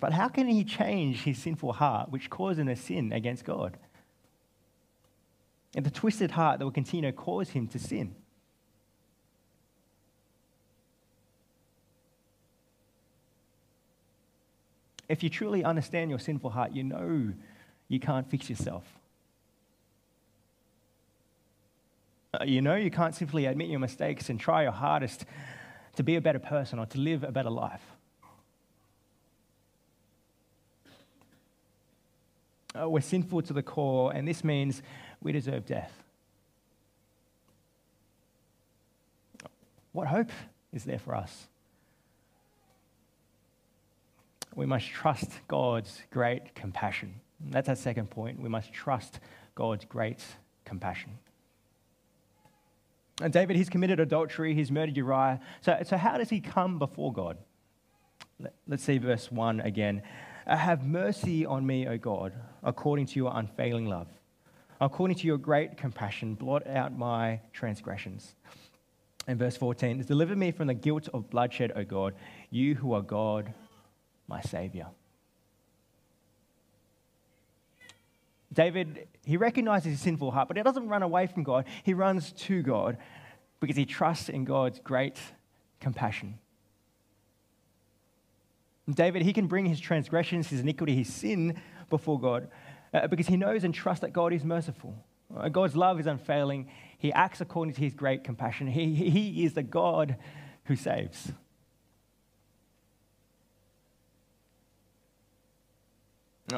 But 0.00 0.12
how 0.12 0.28
can 0.28 0.48
he 0.48 0.64
change 0.64 1.22
his 1.22 1.38
sinful 1.38 1.74
heart, 1.74 2.10
which 2.10 2.28
caused 2.28 2.58
him 2.58 2.66
to 2.66 2.76
sin 2.76 3.12
against 3.12 3.44
God? 3.44 3.76
And 5.74 5.84
the 5.84 5.90
twisted 5.90 6.32
heart 6.32 6.58
that 6.58 6.64
will 6.64 6.72
continue 6.72 7.10
to 7.10 7.16
cause 7.16 7.50
him 7.50 7.68
to 7.68 7.78
sin. 7.78 8.14
If 15.08 15.22
you 15.22 15.30
truly 15.30 15.62
understand 15.62 16.10
your 16.10 16.18
sinful 16.18 16.50
heart, 16.50 16.72
you 16.72 16.82
know 16.82 17.32
you 17.88 18.00
can't 18.00 18.28
fix 18.28 18.50
yourself. 18.50 18.84
Uh, 22.25 22.25
you 22.44 22.60
know 22.60 22.76
you 22.76 22.90
can't 22.90 23.14
simply 23.14 23.46
admit 23.46 23.68
your 23.68 23.80
mistakes 23.80 24.28
and 24.30 24.38
try 24.38 24.62
your 24.62 24.72
hardest 24.72 25.24
to 25.96 26.02
be 26.02 26.16
a 26.16 26.20
better 26.20 26.38
person 26.38 26.78
or 26.78 26.86
to 26.86 26.98
live 26.98 27.24
a 27.24 27.32
better 27.32 27.50
life. 27.50 27.82
Uh, 32.78 32.88
we're 32.88 33.00
sinful 33.00 33.40
to 33.40 33.52
the 33.52 33.62
core, 33.62 34.12
and 34.12 34.28
this 34.28 34.44
means 34.44 34.82
we 35.22 35.32
deserve 35.32 35.64
death. 35.64 35.92
What 39.92 40.08
hope 40.08 40.30
is 40.74 40.84
there 40.84 40.98
for 40.98 41.14
us? 41.14 41.46
We 44.54 44.66
must 44.66 44.88
trust 44.88 45.30
God's 45.48 46.02
great 46.10 46.54
compassion. 46.54 47.14
That's 47.40 47.68
our 47.68 47.76
second 47.76 48.10
point. 48.10 48.40
We 48.40 48.48
must 48.48 48.72
trust 48.72 49.20
God's 49.54 49.86
great 49.86 50.22
compassion. 50.66 51.18
And 53.20 53.32
David, 53.32 53.56
he's 53.56 53.70
committed 53.70 53.98
adultery, 53.98 54.54
he's 54.54 54.70
murdered 54.70 54.96
Uriah. 54.96 55.40
So, 55.62 55.78
so 55.84 55.96
how 55.96 56.18
does 56.18 56.28
he 56.28 56.40
come 56.40 56.78
before 56.78 57.12
God? 57.12 57.38
Let's 58.66 58.84
see 58.84 58.98
verse 58.98 59.32
1 59.32 59.60
again. 59.60 60.02
Uh, 60.46 60.56
have 60.56 60.84
mercy 60.84 61.46
on 61.46 61.66
me, 61.66 61.88
O 61.88 61.96
God, 61.96 62.34
according 62.62 63.06
to 63.06 63.16
your 63.16 63.32
unfailing 63.34 63.86
love. 63.86 64.08
According 64.80 65.16
to 65.18 65.26
your 65.26 65.38
great 65.38 65.78
compassion, 65.78 66.34
blot 66.34 66.66
out 66.66 66.96
my 66.96 67.40
transgressions. 67.52 68.34
And 69.26 69.38
verse 69.38 69.56
14 69.56 70.02
Deliver 70.02 70.36
me 70.36 70.52
from 70.52 70.66
the 70.66 70.74
guilt 70.74 71.08
of 71.14 71.30
bloodshed, 71.30 71.72
O 71.74 71.84
God, 71.84 72.14
you 72.50 72.74
who 72.74 72.92
are 72.92 73.02
God, 73.02 73.54
my 74.28 74.42
Savior. 74.42 74.88
David, 78.52 79.08
he 79.24 79.36
recognizes 79.36 79.92
his 79.92 80.00
sinful 80.00 80.30
heart, 80.30 80.48
but 80.48 80.56
he 80.56 80.62
doesn't 80.62 80.88
run 80.88 81.02
away 81.02 81.26
from 81.26 81.42
God. 81.42 81.66
He 81.82 81.94
runs 81.94 82.32
to 82.32 82.62
God 82.62 82.96
because 83.60 83.76
he 83.76 83.84
trusts 83.84 84.28
in 84.28 84.44
God's 84.44 84.78
great 84.80 85.18
compassion. 85.80 86.38
David, 88.88 89.22
he 89.22 89.32
can 89.32 89.48
bring 89.48 89.66
his 89.66 89.80
transgressions, 89.80 90.48
his 90.48 90.60
iniquity, 90.60 90.94
his 90.94 91.12
sin 91.12 91.60
before 91.90 92.20
God 92.20 92.48
uh, 92.96 93.06
because 93.06 93.26
he 93.26 93.36
knows 93.36 93.64
and 93.64 93.74
trusts 93.74 94.00
that 94.02 94.12
God 94.12 94.32
is 94.32 94.44
merciful. 94.44 94.94
Uh, 95.36 95.48
God's 95.48 95.76
love 95.76 96.00
is 96.00 96.06
unfailing. 96.06 96.68
He 96.98 97.12
acts 97.12 97.40
according 97.40 97.74
to 97.74 97.80
his 97.80 97.94
great 97.94 98.24
compassion. 98.24 98.66
He, 98.68 98.94
he 98.94 99.44
is 99.44 99.54
the 99.54 99.62
God 99.62 100.16
who 100.64 100.76
saves. 100.76 101.32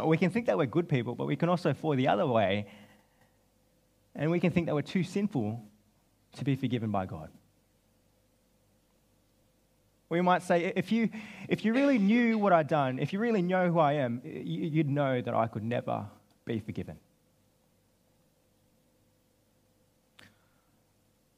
We 0.05 0.19
can 0.19 0.31
think 0.31 0.47
that 0.47 0.59
we're 0.59 0.67
good 0.67 0.89
people, 0.89 1.15
but 1.15 1.27
we 1.27 1.37
can 1.37 1.49
also 1.49 1.73
fall 1.73 1.95
the 1.97 2.09
other 2.09 2.27
way. 2.27 2.67
And 4.15 4.31
we 4.31 4.41
can 4.41 4.51
think 4.51 4.67
that 4.67 4.75
we're 4.75 4.83
too 4.83 5.03
sinful 5.03 5.63
to 6.37 6.45
be 6.45 6.57
forgiven 6.57 6.91
by 6.91 7.07
God. 7.07 7.31
We 10.11 10.21
might 10.21 10.43
say, 10.43 10.73
if 10.75 10.91
you, 10.91 11.11
if 11.49 11.65
you 11.65 11.75
really 11.75 11.99
knew 11.99 12.39
what 12.39 12.53
I'd 12.53 12.69
done, 12.69 12.99
if 12.99 13.13
you 13.13 13.19
really 13.19 13.43
know 13.43 13.71
who 13.71 13.79
I 13.79 13.95
am, 13.95 14.23
you'd 14.25 14.89
know 14.89 15.21
that 15.21 15.35
I 15.35 15.47
could 15.47 15.63
never 15.63 16.07
be 16.45 16.61
forgiven. 16.61 16.99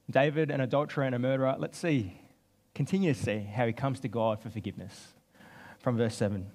David, 0.09 0.51
an 0.51 0.61
adulterer 0.61 1.05
and 1.05 1.15
a 1.15 1.19
murderer, 1.19 1.57
let's 1.59 1.79
see, 1.79 2.21
continue 2.75 3.15
to 3.15 3.21
see 3.21 3.39
how 3.39 3.67
he 3.67 3.73
comes 3.73 4.01
to 4.01 4.09
God 4.09 4.41
for 4.41 4.51
forgiveness. 4.51 5.15
From 5.79 5.97
verse 5.97 6.15
7 6.17 6.51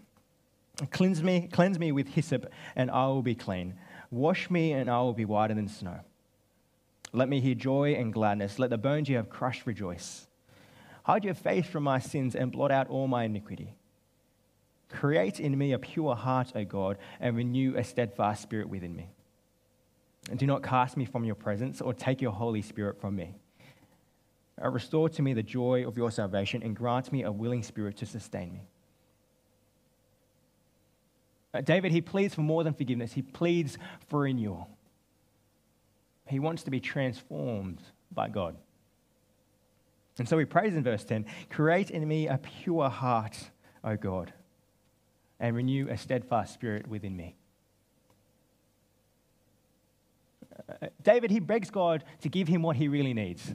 Cleanse 0.91 1.23
me, 1.23 1.47
cleanse 1.51 1.79
me 1.79 1.91
with 1.91 2.07
hyssop, 2.09 2.51
and 2.75 2.91
I 2.91 3.07
will 3.07 3.21
be 3.21 3.35
clean. 3.35 3.75
Wash 4.11 4.49
me, 4.49 4.73
and 4.73 4.89
I 4.89 4.99
will 5.01 5.13
be 5.13 5.25
whiter 5.25 5.53
than 5.53 5.67
snow. 5.67 5.99
Let 7.13 7.29
me 7.29 7.39
hear 7.39 7.55
joy 7.55 7.93
and 7.93 8.11
gladness. 8.11 8.59
Let 8.59 8.69
the 8.69 8.77
bones 8.77 9.07
you 9.07 9.15
have 9.15 9.29
crushed 9.29 9.65
rejoice. 9.65 10.27
Hide 11.03 11.23
your 11.23 11.33
face 11.33 11.65
from 11.65 11.83
my 11.83 11.99
sins 11.99 12.35
and 12.35 12.51
blot 12.51 12.71
out 12.71 12.89
all 12.89 13.07
my 13.07 13.23
iniquity. 13.23 13.75
Create 14.89 15.39
in 15.39 15.57
me 15.57 15.71
a 15.71 15.79
pure 15.79 16.15
heart, 16.15 16.51
O 16.55 16.65
God, 16.65 16.97
and 17.19 17.35
renew 17.35 17.75
a 17.75 17.83
steadfast 17.83 18.41
spirit 18.41 18.69
within 18.69 18.95
me. 18.95 19.09
And 20.29 20.39
do 20.39 20.47
not 20.47 20.63
cast 20.63 20.97
me 20.97 21.05
from 21.05 21.23
your 21.23 21.35
presence 21.35 21.81
or 21.81 21.93
take 21.93 22.21
your 22.21 22.31
Holy 22.31 22.61
Spirit 22.61 22.99
from 22.99 23.15
me. 23.15 23.35
Restore 24.61 25.09
to 25.09 25.21
me 25.21 25.33
the 25.33 25.43
joy 25.43 25.87
of 25.87 25.97
your 25.97 26.11
salvation 26.11 26.63
and 26.63 26.75
grant 26.75 27.11
me 27.11 27.23
a 27.23 27.31
willing 27.31 27.61
spirit 27.61 27.97
to 27.97 28.05
sustain 28.05 28.53
me. 28.53 28.67
Uh, 31.55 31.61
David, 31.61 31.93
he 31.93 32.01
pleads 32.01 32.35
for 32.35 32.41
more 32.41 32.63
than 32.63 32.73
forgiveness, 32.73 33.13
he 33.13 33.21
pleads 33.21 33.77
for 34.09 34.21
renewal. 34.21 34.69
He 36.27 36.39
wants 36.39 36.63
to 36.63 36.71
be 36.71 36.79
transformed 36.79 37.81
by 38.11 38.27
God. 38.27 38.57
And 40.17 40.27
so 40.27 40.37
he 40.37 40.45
prays 40.45 40.75
in 40.75 40.83
verse 40.83 41.03
10 41.03 41.25
Create 41.49 41.91
in 41.91 42.05
me 42.07 42.27
a 42.27 42.37
pure 42.37 42.89
heart, 42.89 43.51
O 43.83 43.95
God, 43.95 44.33
and 45.39 45.55
renew 45.55 45.87
a 45.89 45.97
steadfast 45.97 46.53
spirit 46.53 46.87
within 46.87 47.15
me. 47.15 47.35
Uh, 50.67 50.87
David, 51.01 51.31
he 51.31 51.39
begs 51.39 51.69
God 51.69 52.03
to 52.21 52.29
give 52.29 52.47
him 52.47 52.63
what 52.63 52.75
he 52.75 52.87
really 52.87 53.13
needs. 53.13 53.53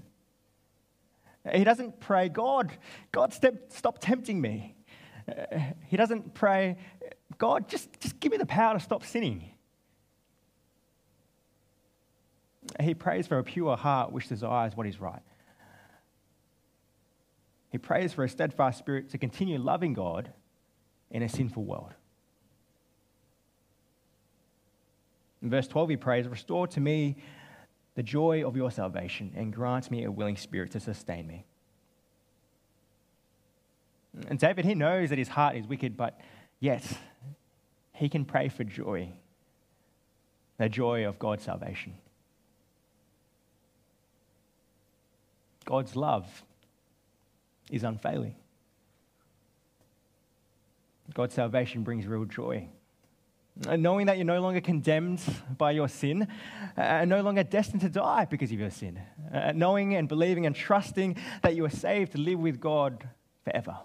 He 1.53 1.65
doesn't 1.65 2.01
pray, 2.01 2.29
God, 2.29 2.71
God, 3.13 3.33
step, 3.33 3.73
stop 3.73 3.99
tempting 3.99 4.41
me. 4.41 4.77
Uh, 5.29 5.59
he 5.89 5.97
doesn't 5.97 6.35
pray, 6.35 6.77
God, 7.41 7.69
just, 7.69 7.89
just 8.01 8.21
give 8.21 8.33
me 8.33 8.39
the 8.39 8.45
power 8.45 8.75
to 8.75 8.81
stop 8.81 9.03
sinning. 9.03 9.51
He 12.79 12.93
prays 12.93 13.27
for 13.27 13.39
a 13.39 13.43
pure 13.43 13.79
heart 13.79 14.13
which 14.13 14.29
desires 14.29 14.77
what 14.77 14.87
is 14.87 15.01
right. 15.01 15.23
He 17.73 17.79
prays 17.79 18.13
for 18.13 18.25
a 18.25 18.29
steadfast 18.29 18.79
spirit 18.79 19.09
to 19.13 19.19
continue 19.19 19.59
loving 19.59 19.95
God 19.95 20.31
in 21.11 21.23
a 21.23 21.31
sinful 21.31 21.65
world. 21.65 21.95
In 25.41 25.49
verse 25.49 25.67
12, 25.67 25.89
he 25.89 25.97
prays, 25.97 26.29
Restore 26.29 26.67
to 26.69 26.81
me 26.81 27.17
the 27.95 28.03
joy 28.03 28.47
of 28.47 28.55
your 28.55 28.71
salvation 28.71 29.33
and 29.35 29.51
grant 29.51 29.91
me 29.91 30.05
a 30.05 30.13
willing 30.13 30.37
spirit 30.37 30.73
to 30.73 30.81
sustain 30.81 31.27
me. 31.27 31.47
And 34.29 34.39
David, 34.39 34.67
he 34.67 34.75
knows 34.75 35.09
that 35.09 35.19
his 35.19 35.29
heart 35.29 35.57
is 35.57 35.67
wicked, 35.67 35.97
but 35.97 36.21
yet 36.61 36.85
he 37.95 38.09
can 38.09 38.25
pray 38.25 38.49
for 38.49 38.65
joy, 38.65 39.11
the 40.59 40.69
joy 40.69 41.07
of 41.07 41.19
God's 41.19 41.45
salvation. 41.45 41.95
God's 45.65 45.95
love 45.97 46.43
is 47.71 47.85
unfailing. 47.85 48.35
God's 51.15 51.35
salvation 51.35 51.83
brings 51.83 52.07
real 52.07 52.25
joy. 52.25 52.69
And 53.69 53.83
knowing 53.83 54.07
that 54.07 54.17
you're 54.17 54.25
no 54.25 54.41
longer 54.41 54.61
condemned 54.61 55.21
by 55.59 55.73
your 55.73 55.89
sin, 55.89 56.27
and 56.77 57.11
no 57.11 57.21
longer 57.21 57.43
destined 57.43 57.83
to 57.83 57.89
die 57.89 58.25
because 58.25 58.51
of 58.53 58.59
your 58.59 58.71
sin. 58.71 58.99
Uh, 59.33 59.53
knowing 59.55 59.95
and 59.95 60.09
believing 60.09 60.47
and 60.47 60.57
trusting 60.57 61.17
that 61.43 61.55
you 61.55 61.65
are 61.65 61.71
saved 61.71 62.13
to 62.13 62.19
live 62.19 62.39
with 62.39 62.61
God 62.61 63.09
forever. 63.45 63.77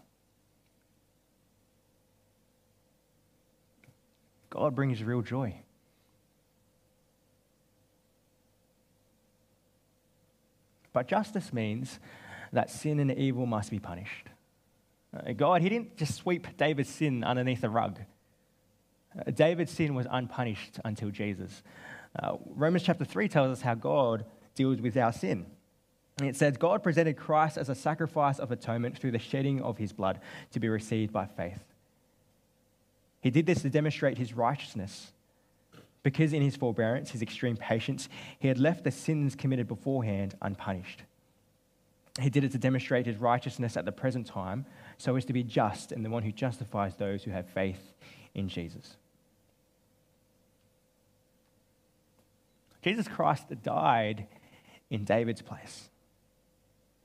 God 4.56 4.74
brings 4.74 5.04
real 5.04 5.22
joy. 5.22 5.54
But 10.94 11.10
justice 11.10 11.52
means 11.52 12.00
that 12.54 12.72
sin 12.72 13.02
and 13.02 13.12
evil 13.12 13.46
must 13.46 13.70
be 13.70 13.80
punished. 13.80 14.30
Uh, 15.14 15.34
God, 15.34 15.62
He 15.62 15.68
didn't 15.68 15.98
just 15.98 16.16
sweep 16.16 16.56
David's 16.56 16.90
sin 16.90 17.22
underneath 17.22 17.60
the 17.60 17.70
rug. 17.70 18.00
Uh, 19.20 19.30
David's 19.32 19.72
sin 19.72 19.94
was 19.94 20.08
unpunished 20.10 20.80
until 20.86 21.10
Jesus. 21.10 21.62
Uh, 22.18 22.38
Romans 22.46 22.84
chapter 22.84 23.04
3 23.04 23.28
tells 23.28 23.58
us 23.58 23.62
how 23.62 23.76
God 23.76 24.24
deals 24.56 24.80
with 24.80 24.96
our 24.96 25.12
sin. 25.12 25.48
It 26.24 26.38
says, 26.38 26.56
God 26.56 26.82
presented 26.82 27.18
Christ 27.18 27.58
as 27.58 27.68
a 27.68 27.76
sacrifice 27.76 28.40
of 28.40 28.52
atonement 28.52 28.98
through 28.98 29.12
the 29.12 29.20
shedding 29.20 29.62
of 29.62 29.78
his 29.78 29.92
blood 29.92 30.22
to 30.52 30.62
be 30.62 30.70
received 30.70 31.12
by 31.12 31.26
faith. 31.26 31.60
He 33.25 33.32
did 33.32 33.48
this 33.48 33.63
to 33.63 33.72
demonstrate 33.72 34.20
his 34.20 34.34
righteousness 34.36 35.12
because 36.03 36.32
in 36.32 36.44
his 36.44 36.55
forbearance, 36.55 37.10
his 37.10 37.24
extreme 37.24 37.58
patience, 37.58 38.08
he 38.38 38.48
had 38.48 38.60
left 38.60 38.84
the 38.84 38.91
sins 38.91 39.34
committed 39.34 39.67
beforehand 39.67 40.36
unpunished. 40.44 41.01
He 42.22 42.29
did 42.29 42.44
it 42.44 42.51
to 42.51 42.60
demonstrate 42.60 43.08
his 43.08 43.17
righteousness 43.17 43.77
at 43.77 43.84
the 43.84 43.91
present 43.91 44.27
time, 44.27 44.67
so 45.00 45.15
as 45.15 45.25
to 45.25 45.34
be 45.34 45.41
just 45.41 45.91
and 45.91 46.05
the 46.05 46.10
one 46.12 46.22
who 46.22 46.32
justifies 46.32 46.98
those 46.98 47.24
who 47.24 47.32
have 47.32 47.48
faith 47.48 47.94
in 48.36 48.48
Jesus. 48.48 48.96
Jesus 52.84 53.08
Christ 53.08 53.46
died 53.63 54.27
in 54.91 55.03
David's 55.03 55.41
place. 55.41 55.89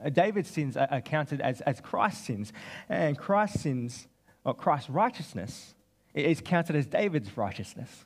Uh, 0.04 0.10
David's 0.10 0.50
sins 0.50 0.76
are 0.76 1.00
counted 1.00 1.40
as, 1.40 1.62
as 1.62 1.80
Christ's 1.80 2.26
sins, 2.26 2.52
and 2.90 3.16
Christ's 3.16 3.62
sins, 3.62 4.06
or 4.44 4.52
Christ's 4.52 4.90
righteousness, 4.90 5.74
is 6.14 6.40
counted 6.40 6.76
as 6.76 6.86
David's 6.86 7.36
righteousness. 7.36 8.04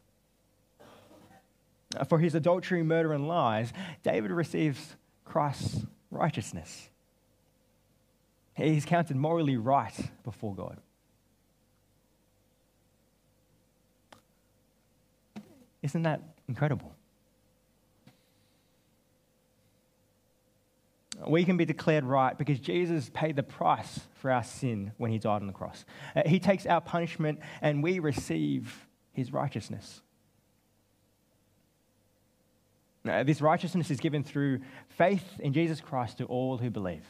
Uh, 1.97 2.05
for 2.05 2.19
his 2.19 2.35
adultery, 2.35 2.83
murder, 2.83 3.13
and 3.13 3.29
lies, 3.29 3.73
David 4.03 4.31
receives 4.31 4.97
Christ's 5.25 5.87
righteousness. 6.11 6.89
He's 8.55 8.85
counted 8.85 9.17
morally 9.17 9.57
right 9.57 9.95
before 10.23 10.55
God. 10.55 10.79
Isn't 15.83 16.03
that 16.03 16.23
incredible? 16.49 16.94
We 21.27 21.45
can 21.45 21.57
be 21.57 21.65
declared 21.65 22.05
right 22.05 22.37
because 22.37 22.59
Jesus 22.59 23.11
paid 23.13 23.37
the 23.37 23.43
price 23.43 24.01
for 24.15 24.31
our 24.31 24.43
sin 24.43 24.93
when 24.97 25.11
he 25.11 25.19
died 25.19 25.43
on 25.43 25.47
the 25.47 25.53
cross. 25.53 25.85
Uh, 26.15 26.23
he 26.27 26.39
takes 26.39 26.67
our 26.67 26.81
punishment 26.81 27.41
and 27.61 27.83
we 27.83 27.99
receive 27.99 28.87
his 29.13 29.33
righteousness. 29.33 30.03
Now, 33.05 33.23
this 33.23 33.41
righteousness 33.41 33.91
is 33.91 34.01
given 34.01 34.25
through 34.25 34.61
faith 34.89 35.25
in 35.39 35.53
Jesus 35.53 35.81
Christ 35.81 36.19
to 36.19 36.25
all 36.25 36.57
who 36.59 36.71
believe. 36.71 37.05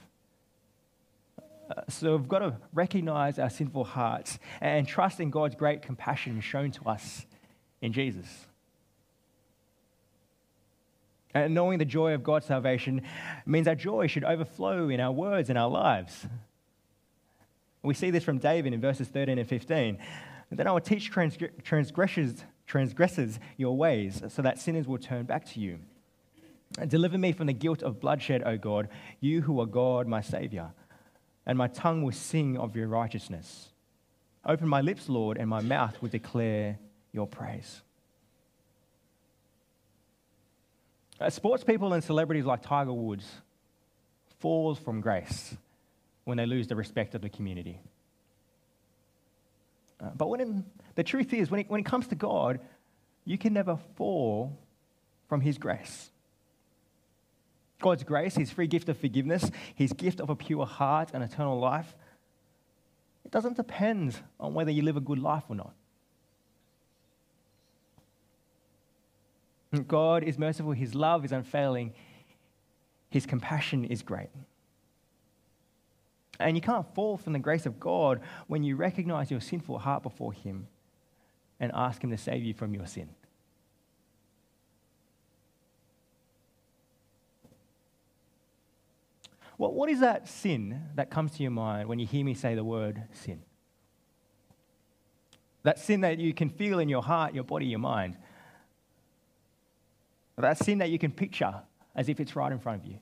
Uh, 1.39 1.83
so 1.89 2.17
we've 2.17 2.29
got 2.29 2.41
to 2.41 2.57
recognize 2.73 3.39
our 3.39 3.49
sinful 3.49 3.85
hearts 3.85 4.39
and 4.61 4.87
trust 4.87 5.21
in 5.21 5.31
God's 5.31 5.55
great 5.55 5.83
compassion 5.83 6.41
shown 6.41 6.73
to 6.73 6.89
us 6.89 7.25
in 7.81 7.93
Jesus. 7.93 8.47
And 11.35 11.53
knowing 11.53 11.79
the 11.79 11.85
joy 11.85 12.15
of 12.15 12.23
God's 12.23 12.47
salvation 12.47 13.03
means 13.45 13.67
our 13.67 13.75
joy 13.75 14.07
should 14.07 14.25
overflow 14.25 14.89
in 14.89 15.01
our 15.01 15.13
words 15.13 15.51
and 15.51 15.59
our 15.59 15.69
lives. 15.69 16.27
We 17.83 17.93
see 17.93 18.11
this 18.11 18.25
from 18.25 18.39
David 18.39 18.73
in 18.73 18.81
verses 18.81 19.09
13 19.09 19.39
and 19.39 19.49
15. 19.49 19.99
Then 20.51 20.67
I 20.67 20.73
will 20.73 20.81
teach 20.81 21.11
transgressors 21.11 22.45
transgresses 22.67 23.39
your 23.57 23.77
ways, 23.77 24.23
so 24.29 24.43
that 24.43 24.59
sinners 24.59 24.87
will 24.87 24.99
turn 24.99 25.27
back 25.27 25.45
to 25.53 25.61
you. 25.61 25.79
Deliver 26.89 27.19
me 27.19 27.33
from 27.33 27.47
the 27.47 27.53
guilt 27.53 27.83
of 27.83 28.01
bloodshed, 28.01 28.43
O 28.45 28.57
God, 28.57 28.89
you 29.21 29.43
who 29.43 29.61
are 29.61 29.67
God, 29.67 30.09
my 30.09 30.21
Savior, 30.21 30.73
and 31.47 31.57
my 31.57 31.69
tongue 31.69 32.03
will 32.03 32.13
sing 32.13 32.57
of 32.57 32.75
your 32.75 32.89
righteousness. 32.89 33.69
Open 34.47 34.67
my 34.67 34.81
lips, 34.81 35.09
Lord, 35.09 35.39
and 35.39 35.49
my 35.49 35.61
mouth 35.61 36.01
will 36.03 36.09
declare 36.09 36.79
your 37.13 37.27
praise. 37.27 37.83
Uh, 41.03 41.04
sports 41.29 41.65
people 41.65 41.93
and 41.93 42.03
celebrities 42.03 42.45
like 42.45 42.63
Tiger 42.63 42.93
Woods 42.93 43.27
falls 44.41 44.79
from 44.79 45.01
grace 45.01 45.57
when 46.25 46.37
they 46.37 46.47
lose 46.47 46.67
the 46.67 46.77
respect 46.77 47.15
of 47.15 47.23
the 47.23 47.29
community. 47.29 47.81
Uh, 50.01 50.11
but 50.17 50.29
when 50.29 50.41
in, 50.41 50.65
the 50.97 51.05
truth 51.05 51.33
is, 51.33 51.51
when 51.51 51.61
it, 51.61 51.71
when 51.71 51.81
it 51.81 51.87
comes 51.87 52.09
to 52.09 52.15
God, 52.15 52.61
you 53.25 53.39
can 53.39 53.53
never 53.53 53.79
fall 53.97 54.59
from 55.29 55.41
His 55.41 55.57
grace. 55.57 56.11
God's 57.81 58.03
grace, 58.03 58.35
His 58.35 58.51
free 58.51 58.67
gift 58.67 58.89
of 58.89 58.99
forgiveness, 58.99 59.51
His 59.75 59.93
gift 59.93 60.21
of 60.21 60.31
a 60.31 60.37
pure 60.37 60.67
heart 60.67 61.11
and 61.15 61.23
eternal 61.23 61.59
life, 61.59 61.95
it 63.25 63.31
doesn't 63.31 63.57
depend 63.57 64.19
on 64.39 64.55
whether 64.55 64.71
you 64.71 64.83
live 64.83 64.97
a 64.97 65.01
good 65.01 65.19
life 65.19 65.45
or 65.49 65.57
not. 65.57 65.75
God 69.81 70.23
is 70.23 70.39
merciful, 70.39 70.73
His 70.73 70.95
love 70.95 71.25
is 71.25 71.33
unfailing, 71.33 71.93
His 73.11 73.27
compassion 73.27 73.85
is 73.85 74.03
great. 74.03 74.31
And 76.41 76.57
you 76.57 76.61
can't 76.61 76.87
fall 76.95 77.17
from 77.17 77.33
the 77.33 77.39
grace 77.39 77.67
of 77.67 77.79
God 77.79 78.21
when 78.47 78.65
you 78.65 78.77
recognize 78.77 79.31
your 79.31 79.41
sinful 79.41 79.79
heart 79.79 80.03
before 80.03 80.33
Him 80.33 80.67
and 81.61 81.71
ask 81.75 82.03
Him 82.03 82.11
to 82.11 82.19
save 82.19 82.43
you 82.43 82.55
from 82.55 82.75
your 82.75 82.87
sin. 82.87 83.09
Well, 89.57 89.73
what 89.73 89.89
is 89.89 90.01
that 90.01 90.29
sin 90.29 90.83
that 90.97 91.11
comes 91.11 91.33
to 91.33 91.43
your 91.43 91.53
mind 91.53 91.89
when 91.89 91.99
you 91.99 92.07
hear 92.07 92.25
me 92.25 92.35
say 92.35 92.55
the 92.55 92.65
word 92.65 93.05
sin? 93.13 93.43
That 95.63 95.79
sin 95.79 96.01
that 96.01 96.19
you 96.19 96.35
can 96.35 96.51
feel 96.51 96.81
in 96.81 96.89
your 96.89 97.03
heart, 97.03 97.35
your 97.35 97.45
body, 97.45 97.67
your 97.67 97.79
mind. 97.79 98.17
That 100.37 100.59
sin 100.59 100.79
that 100.79 100.91
you 100.91 100.99
can 100.99 101.13
picture 101.13 101.55
as 101.95 102.09
if 102.09 102.21
it's 102.21 102.35
right 102.35 102.51
in 102.51 102.59
front 102.59 102.83
of 102.83 102.89
you. 102.89 102.99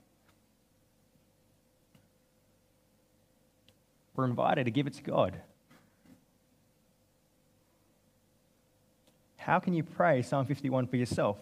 We're 4.15 4.25
invited 4.25 4.65
to 4.65 4.71
give 4.71 4.85
it 4.85 4.93
to 4.93 5.03
God. 5.03 5.41
How 9.37 9.59
can 9.59 9.73
you 9.73 9.83
pray 9.83 10.21
Psalm 10.21 10.45
51 10.45 10.87
for 10.87 10.95
yourself? 10.95 11.37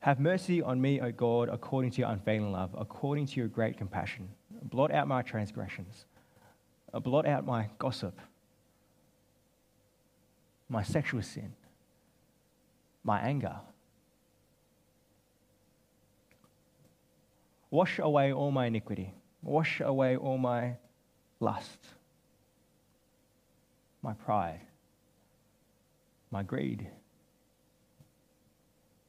Have 0.00 0.18
mercy 0.18 0.60
on 0.60 0.80
me, 0.80 1.00
O 1.00 1.12
God, 1.12 1.48
according 1.48 1.92
to 1.92 2.00
your 2.00 2.10
unfailing 2.10 2.50
love, 2.50 2.74
according 2.76 3.26
to 3.26 3.36
your 3.36 3.46
great 3.46 3.76
compassion. 3.76 4.28
Blot 4.64 4.90
out 4.90 5.06
my 5.06 5.22
transgressions. 5.22 6.06
Blot 6.92 7.24
out 7.24 7.46
my 7.46 7.68
gossip, 7.78 8.20
my 10.68 10.82
sexual 10.82 11.22
sin, 11.22 11.52
my 13.04 13.20
anger. 13.20 13.56
Wash 17.70 17.98
away 17.98 18.32
all 18.32 18.50
my 18.50 18.66
iniquity. 18.66 19.14
Wash 19.42 19.80
away 19.80 20.16
all 20.16 20.38
my 20.38 20.76
lust, 21.40 21.78
my 24.02 24.12
pride, 24.12 24.60
my 26.30 26.42
greed, 26.42 26.86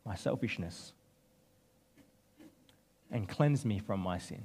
my 0.06 0.16
selfishness, 0.16 0.94
and 3.12 3.30
cleanse 3.30 3.64
me 3.64 3.80
from 3.80 4.00
my 4.00 4.18
sin. 4.18 4.44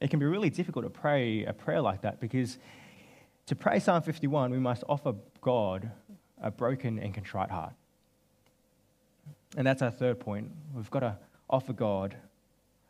It 0.00 0.10
can 0.10 0.18
be 0.18 0.26
really 0.26 0.50
difficult 0.50 0.84
to 0.84 0.90
pray 0.90 1.44
a 1.44 1.52
prayer 1.52 1.80
like 1.80 2.02
that 2.02 2.20
because 2.20 2.58
to 3.46 3.56
pray 3.56 3.78
Psalm 3.78 4.02
51, 4.02 4.50
we 4.50 4.58
must 4.58 4.84
offer 4.88 5.14
God 5.40 5.90
a 6.40 6.50
broken 6.50 6.98
and 6.98 7.12
contrite 7.12 7.50
heart. 7.50 7.72
And 9.56 9.66
that's 9.66 9.82
our 9.82 9.90
third 9.90 10.18
point. 10.18 10.50
We've 10.74 10.90
got 10.90 11.00
to 11.00 11.16
offer 11.48 11.72
God 11.72 12.16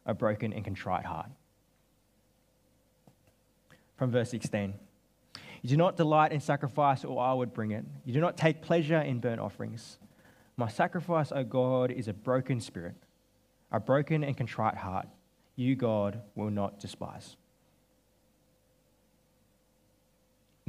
a 0.06 0.14
broken 0.14 0.52
and 0.52 0.64
contrite 0.64 1.04
heart. 1.04 1.28
From 3.96 4.10
verse 4.10 4.30
16 4.30 4.74
You 5.62 5.68
do 5.68 5.76
not 5.76 5.96
delight 5.96 6.32
in 6.32 6.40
sacrifice, 6.40 7.04
or 7.04 7.22
I 7.22 7.32
would 7.32 7.52
bring 7.52 7.72
it. 7.72 7.84
You 8.04 8.12
do 8.12 8.20
not 8.20 8.36
take 8.36 8.62
pleasure 8.62 9.00
in 9.00 9.20
burnt 9.20 9.40
offerings. 9.40 9.98
My 10.56 10.68
sacrifice, 10.68 11.32
O 11.32 11.42
God, 11.42 11.90
is 11.90 12.06
a 12.06 12.12
broken 12.12 12.60
spirit, 12.60 12.94
a 13.72 13.80
broken 13.80 14.22
and 14.22 14.36
contrite 14.36 14.76
heart. 14.76 15.08
You, 15.56 15.74
God, 15.74 16.20
will 16.34 16.50
not 16.50 16.78
despise. 16.78 17.36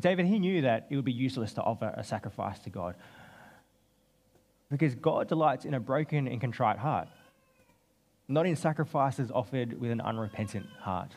David, 0.06 0.28
he 0.28 0.38
knew 0.38 0.62
that 0.62 0.86
it 0.92 0.96
would 0.96 1.04
be 1.04 1.12
useless 1.12 1.54
to 1.54 1.64
offer 1.64 1.92
a 1.98 2.04
sacrifice 2.04 2.60
to 2.60 2.70
God 2.70 2.94
because 4.70 4.94
God 4.94 5.28
delights 5.28 5.66
in 5.66 5.74
a 5.74 5.80
broken 5.80 6.28
and 6.28 6.40
contrite 6.40 6.78
heart, 6.78 7.08
not 8.28 8.46
in 8.46 8.56
sacrifices 8.56 9.32
offered 9.34 9.82
with 9.82 9.90
an 9.90 10.02
unrepentant 10.02 10.68
heart. 10.80 11.10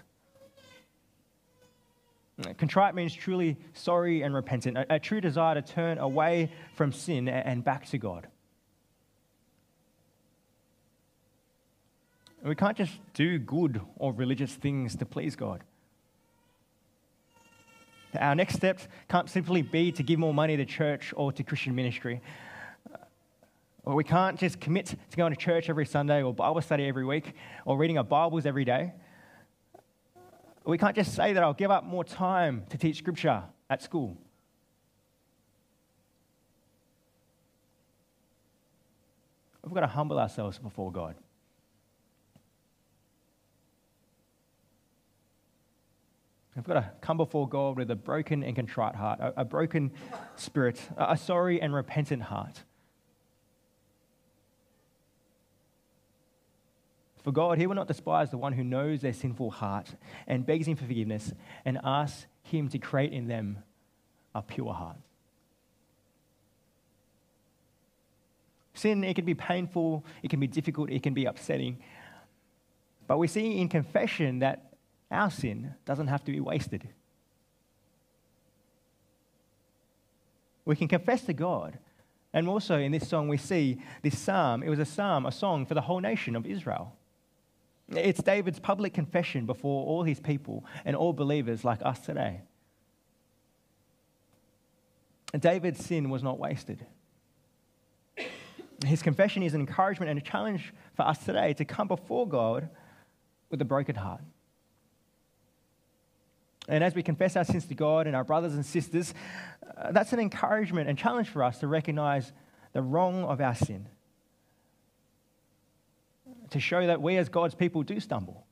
Contrite 2.56 2.94
means 2.94 3.12
truly 3.12 3.58
sorry 3.74 4.22
and 4.22 4.34
repentant, 4.34 4.78
a, 4.78 4.94
a 4.94 4.98
true 4.98 5.20
desire 5.20 5.60
to 5.60 5.60
turn 5.60 5.98
away 5.98 6.50
from 6.74 6.90
sin 6.90 7.28
and 7.28 7.62
back 7.62 7.84
to 7.88 7.98
God. 7.98 8.26
We 12.42 12.54
can't 12.54 12.78
just 12.78 12.98
do 13.12 13.38
good 13.38 13.82
or 13.96 14.14
religious 14.14 14.54
things 14.54 14.96
to 14.96 15.04
please 15.04 15.36
God. 15.36 15.62
Our 18.18 18.34
next 18.34 18.54
steps 18.54 18.88
can't 19.08 19.28
simply 19.28 19.62
be 19.62 19.92
to 19.92 20.02
give 20.02 20.18
more 20.18 20.32
money 20.32 20.56
to 20.56 20.64
church 20.64 21.12
or 21.16 21.32
to 21.32 21.42
Christian 21.42 21.74
ministry. 21.74 22.20
Or 23.84 23.94
we 23.94 24.04
can't 24.04 24.38
just 24.38 24.60
commit 24.60 24.86
to 24.86 25.16
going 25.16 25.32
to 25.32 25.38
church 25.38 25.68
every 25.68 25.86
Sunday 25.86 26.22
or 26.22 26.32
Bible 26.34 26.60
study 26.60 26.86
every 26.86 27.04
week 27.04 27.32
or 27.64 27.76
reading 27.76 27.98
our 27.98 28.04
Bibles 28.04 28.46
every 28.46 28.64
day. 28.64 28.92
We 30.64 30.76
can't 30.76 30.94
just 30.94 31.14
say 31.14 31.32
that 31.32 31.42
I'll 31.42 31.54
give 31.54 31.70
up 31.70 31.84
more 31.84 32.04
time 32.04 32.64
to 32.70 32.78
teach 32.78 32.98
scripture 32.98 33.42
at 33.70 33.82
school. 33.82 34.16
We've 39.64 39.74
got 39.74 39.80
to 39.80 39.86
humble 39.86 40.18
ourselves 40.18 40.58
before 40.58 40.92
God. 40.92 41.14
We've 46.58 46.64
got 46.64 46.74
to 46.74 46.90
come 47.00 47.16
before 47.18 47.48
God 47.48 47.76
with 47.76 47.88
a 47.88 47.94
broken 47.94 48.42
and 48.42 48.56
contrite 48.56 48.96
heart, 48.96 49.20
a, 49.20 49.42
a 49.42 49.44
broken 49.44 49.92
spirit, 50.34 50.80
a, 50.96 51.12
a 51.12 51.16
sorry 51.16 51.62
and 51.62 51.72
repentant 51.72 52.20
heart. 52.20 52.64
For 57.22 57.30
God, 57.30 57.58
He 57.58 57.68
will 57.68 57.76
not 57.76 57.86
despise 57.86 58.32
the 58.32 58.38
one 58.38 58.54
who 58.54 58.64
knows 58.64 59.02
their 59.02 59.12
sinful 59.12 59.52
heart 59.52 59.94
and 60.26 60.44
begs 60.44 60.66
Him 60.66 60.74
for 60.74 60.84
forgiveness 60.84 61.32
and 61.64 61.78
asks 61.84 62.26
Him 62.42 62.68
to 62.70 62.78
create 62.78 63.12
in 63.12 63.28
them 63.28 63.58
a 64.34 64.42
pure 64.42 64.74
heart. 64.74 64.96
Sin, 68.74 69.04
it 69.04 69.14
can 69.14 69.24
be 69.24 69.34
painful, 69.34 70.04
it 70.24 70.28
can 70.28 70.40
be 70.40 70.48
difficult, 70.48 70.90
it 70.90 71.04
can 71.04 71.14
be 71.14 71.26
upsetting. 71.26 71.78
But 73.06 73.18
we 73.18 73.28
see 73.28 73.60
in 73.60 73.68
confession 73.68 74.40
that 74.40 74.67
our 75.10 75.30
sin 75.30 75.74
doesn't 75.84 76.08
have 76.08 76.24
to 76.24 76.32
be 76.32 76.40
wasted. 76.40 76.88
We 80.64 80.76
can 80.76 80.88
confess 80.88 81.22
to 81.22 81.32
God. 81.32 81.78
And 82.32 82.46
also 82.46 82.78
in 82.78 82.92
this 82.92 83.08
song, 83.08 83.28
we 83.28 83.38
see 83.38 83.80
this 84.02 84.18
psalm. 84.18 84.62
It 84.62 84.68
was 84.68 84.78
a 84.78 84.84
psalm, 84.84 85.24
a 85.24 85.32
song 85.32 85.64
for 85.64 85.74
the 85.74 85.80
whole 85.80 86.00
nation 86.00 86.36
of 86.36 86.44
Israel. 86.44 86.94
It's 87.90 88.22
David's 88.22 88.58
public 88.58 88.92
confession 88.92 89.46
before 89.46 89.86
all 89.86 90.02
his 90.02 90.20
people 90.20 90.64
and 90.84 90.94
all 90.94 91.14
believers 91.14 91.64
like 91.64 91.80
us 91.82 92.00
today. 92.00 92.42
David's 95.38 95.84
sin 95.84 96.10
was 96.10 96.22
not 96.22 96.38
wasted. 96.38 96.84
His 98.84 99.02
confession 99.02 99.42
is 99.42 99.54
an 99.54 99.60
encouragement 99.60 100.10
and 100.10 100.18
a 100.18 100.22
challenge 100.22 100.72
for 100.94 101.02
us 101.02 101.24
today 101.24 101.54
to 101.54 101.64
come 101.64 101.88
before 101.88 102.28
God 102.28 102.68
with 103.50 103.60
a 103.60 103.64
broken 103.64 103.96
heart. 103.96 104.20
And 106.68 106.84
as 106.84 106.94
we 106.94 107.02
confess 107.02 107.34
our 107.34 107.44
sins 107.44 107.64
to 107.66 107.74
God 107.74 108.06
and 108.06 108.14
our 108.14 108.24
brothers 108.24 108.54
and 108.54 108.64
sisters, 108.64 109.14
uh, 109.76 109.90
that's 109.92 110.12
an 110.12 110.20
encouragement 110.20 110.88
and 110.88 110.98
challenge 110.98 111.28
for 111.28 111.42
us 111.42 111.58
to 111.60 111.66
recognize 111.66 112.30
the 112.74 112.82
wrong 112.82 113.24
of 113.24 113.40
our 113.40 113.54
sin. 113.54 113.86
To 116.50 116.60
show 116.60 116.86
that 116.86 117.00
we 117.00 117.16
as 117.16 117.30
God's 117.30 117.54
people 117.54 117.82
do 117.82 117.98
stumble. 118.00 118.44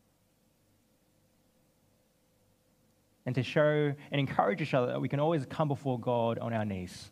And 3.27 3.35
to 3.35 3.43
show 3.43 3.95
and 4.11 4.21
encourage 4.21 4.63
each 4.63 4.73
other 4.73 4.87
that 4.87 5.01
we 5.01 5.09
can 5.09 5.21
always 5.21 5.45
come 5.47 5.69
before 5.69 6.01
God 6.01 6.39
on 6.39 6.55
our 6.55 6.65
knees. 6.65 7.11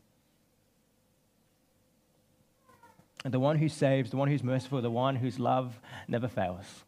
And 3.24 3.34
the 3.34 3.40
one 3.40 3.58
who 3.58 3.68
saves, 3.68 4.10
the 4.10 4.16
one 4.16 4.28
who's 4.28 4.42
merciful, 4.42 4.80
the 4.80 4.90
one 4.90 5.16
whose 5.16 5.38
love 5.38 5.78
never 6.08 6.28
fails. 6.28 6.84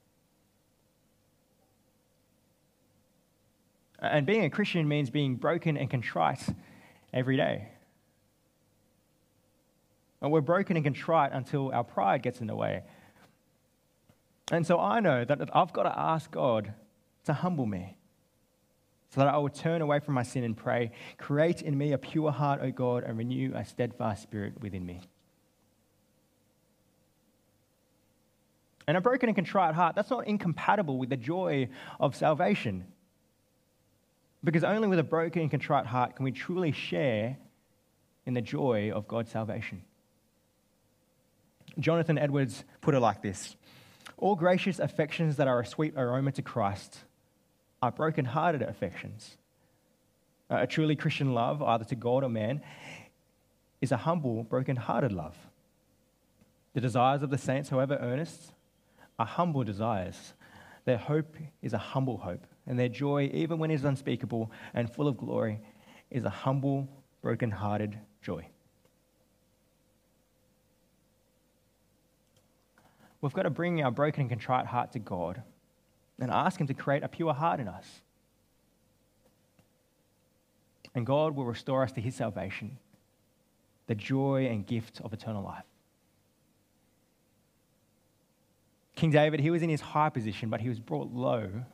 And 3.99 4.27
being 4.27 4.45
a 4.45 4.51
Christian 4.51 4.87
means 4.89 5.11
being 5.11 5.37
broken 5.37 5.77
and 5.77 5.91
contrite 5.91 6.47
every 7.13 7.37
day. 7.37 7.69
And 10.21 10.31
we're 10.33 10.41
broken 10.41 10.77
and 10.77 10.85
contrite 10.85 11.33
until 11.33 11.73
our 11.73 11.85
pride 11.85 12.23
gets 12.23 12.41
in 12.41 12.47
the 12.47 12.57
way. 12.57 12.83
And 14.53 14.67
so 14.67 14.79
I 14.79 15.01
know 15.01 15.25
that 15.25 15.51
I've 15.55 15.73
got 15.73 15.85
to 15.85 15.99
ask 15.99 16.31
God 16.31 16.73
to 17.25 17.33
humble 17.33 17.67
me 17.67 17.97
so 19.11 19.21
that 19.21 19.29
I 19.29 19.37
will 19.39 19.49
turn 19.49 19.83
away 19.83 20.01
from 20.01 20.15
my 20.15 20.23
sin 20.23 20.45
and 20.45 20.57
pray, 20.57 20.93
Create 21.17 21.63
in 21.63 21.77
me 21.77 21.93
a 21.93 21.99
pure 21.99 22.31
heart, 22.31 22.61
O 22.63 22.71
God, 22.71 23.05
and 23.05 23.17
renew 23.17 23.53
a 23.55 23.65
steadfast 23.65 24.23
spirit 24.23 24.61
within 24.61 24.85
me. 24.85 25.01
And 28.87 28.97
a 28.97 29.01
broken 29.01 29.29
and 29.29 29.35
contrite 29.35 29.75
heart, 29.75 29.97
that's 29.97 30.11
not 30.11 30.27
incompatible 30.27 30.99
with 30.99 31.11
the 31.11 31.17
joy 31.17 31.69
of 31.99 32.15
salvation. 32.15 32.87
Because 34.45 34.65
only 34.65 34.89
with 34.89 34.99
a 34.99 35.05
broken 35.05 35.43
and 35.43 35.51
contrite 35.51 35.87
heart 35.87 36.17
can 36.17 36.25
we 36.25 36.33
truly 36.33 36.73
share 36.73 37.37
in 38.27 38.35
the 38.35 38.43
joy 38.43 38.91
of 38.93 39.09
God's 39.09 39.31
salvation. 39.31 39.83
Jonathan 41.79 42.19
Edwards 42.19 42.65
put 42.81 42.95
it 42.95 43.01
like 43.01 43.23
this 43.23 43.57
All 44.17 44.35
gracious 44.37 44.79
affections 44.79 45.37
that 45.37 45.49
are 45.49 45.61
a 45.61 45.67
sweet 45.67 45.95
aroma 45.97 46.33
to 46.33 46.43
Christ 46.43 47.01
are 47.83 47.93
broken 47.93 48.25
hearted 48.25 48.63
affections. 48.63 49.37
A 50.49 50.67
truly 50.67 50.95
Christian 50.95 51.35
love, 51.35 51.61
either 51.63 51.85
to 51.87 51.97
God 51.97 52.23
or 52.23 52.29
man, 52.29 52.63
is 53.81 53.91
a 53.93 53.97
humble, 53.97 54.45
broken 54.45 54.77
hearted 54.77 55.13
love. 55.13 55.37
The 56.75 56.81
desires 56.81 57.23
of 57.23 57.31
the 57.31 57.39
saints, 57.39 57.69
however 57.69 57.99
earnest, 58.01 58.53
are 59.19 59.27
humble 59.27 59.65
desires. 59.65 60.35
Their 60.85 60.99
hope 60.99 61.37
is 61.63 61.73
a 61.73 61.79
humble 61.79 62.19
hope, 62.19 62.47
and 62.67 62.79
their 62.79 62.89
joy, 62.89 63.31
even 63.33 63.59
when 63.59 63.71
it 63.71 63.75
is 63.75 63.85
unspeakable 63.85 64.51
and 64.75 64.93
full 64.93 65.09
of 65.09 65.17
glory, 65.17 65.61
is 66.11 66.25
a 66.25 66.31
humble, 66.31 66.89
broken 67.23 67.51
hearted 67.51 67.99
joy. 68.23 68.47
We've 73.21 73.33
got 73.33 73.43
to 73.43 73.51
bring 73.51 73.83
our 73.83 73.91
broken 73.91 74.23
and 74.23 74.31
contrite 74.31 74.67
heart 74.67 74.93
to 74.93 74.99
God 74.99 75.43
and 76.21 76.31
ask 76.31 76.61
Him 76.61 76.67
to 76.67 76.75
create 76.75 77.03
a 77.03 77.09
pure 77.09 77.33
heart 77.33 77.61
in 77.61 77.69
us. 77.69 78.03
And 80.95 81.05
God 81.05 81.35
will 81.35 81.45
restore 81.45 81.83
us 81.83 81.93
to 81.93 82.01
His 82.01 82.15
salvation, 82.15 82.79
the 83.87 83.95
joy 83.95 84.47
and 84.47 84.67
gift 84.67 85.01
of 85.03 85.13
eternal 85.13 85.43
life. 85.43 85.65
King 88.95 89.11
David, 89.11 89.41
he 89.41 89.51
was 89.51 89.63
in 89.63 89.69
his 89.69 89.83
high 89.83 90.09
position, 90.09 90.49
but 90.49 90.63
he 90.63 90.71
was 90.71 90.81
brought 90.81 91.13
low 91.13 91.67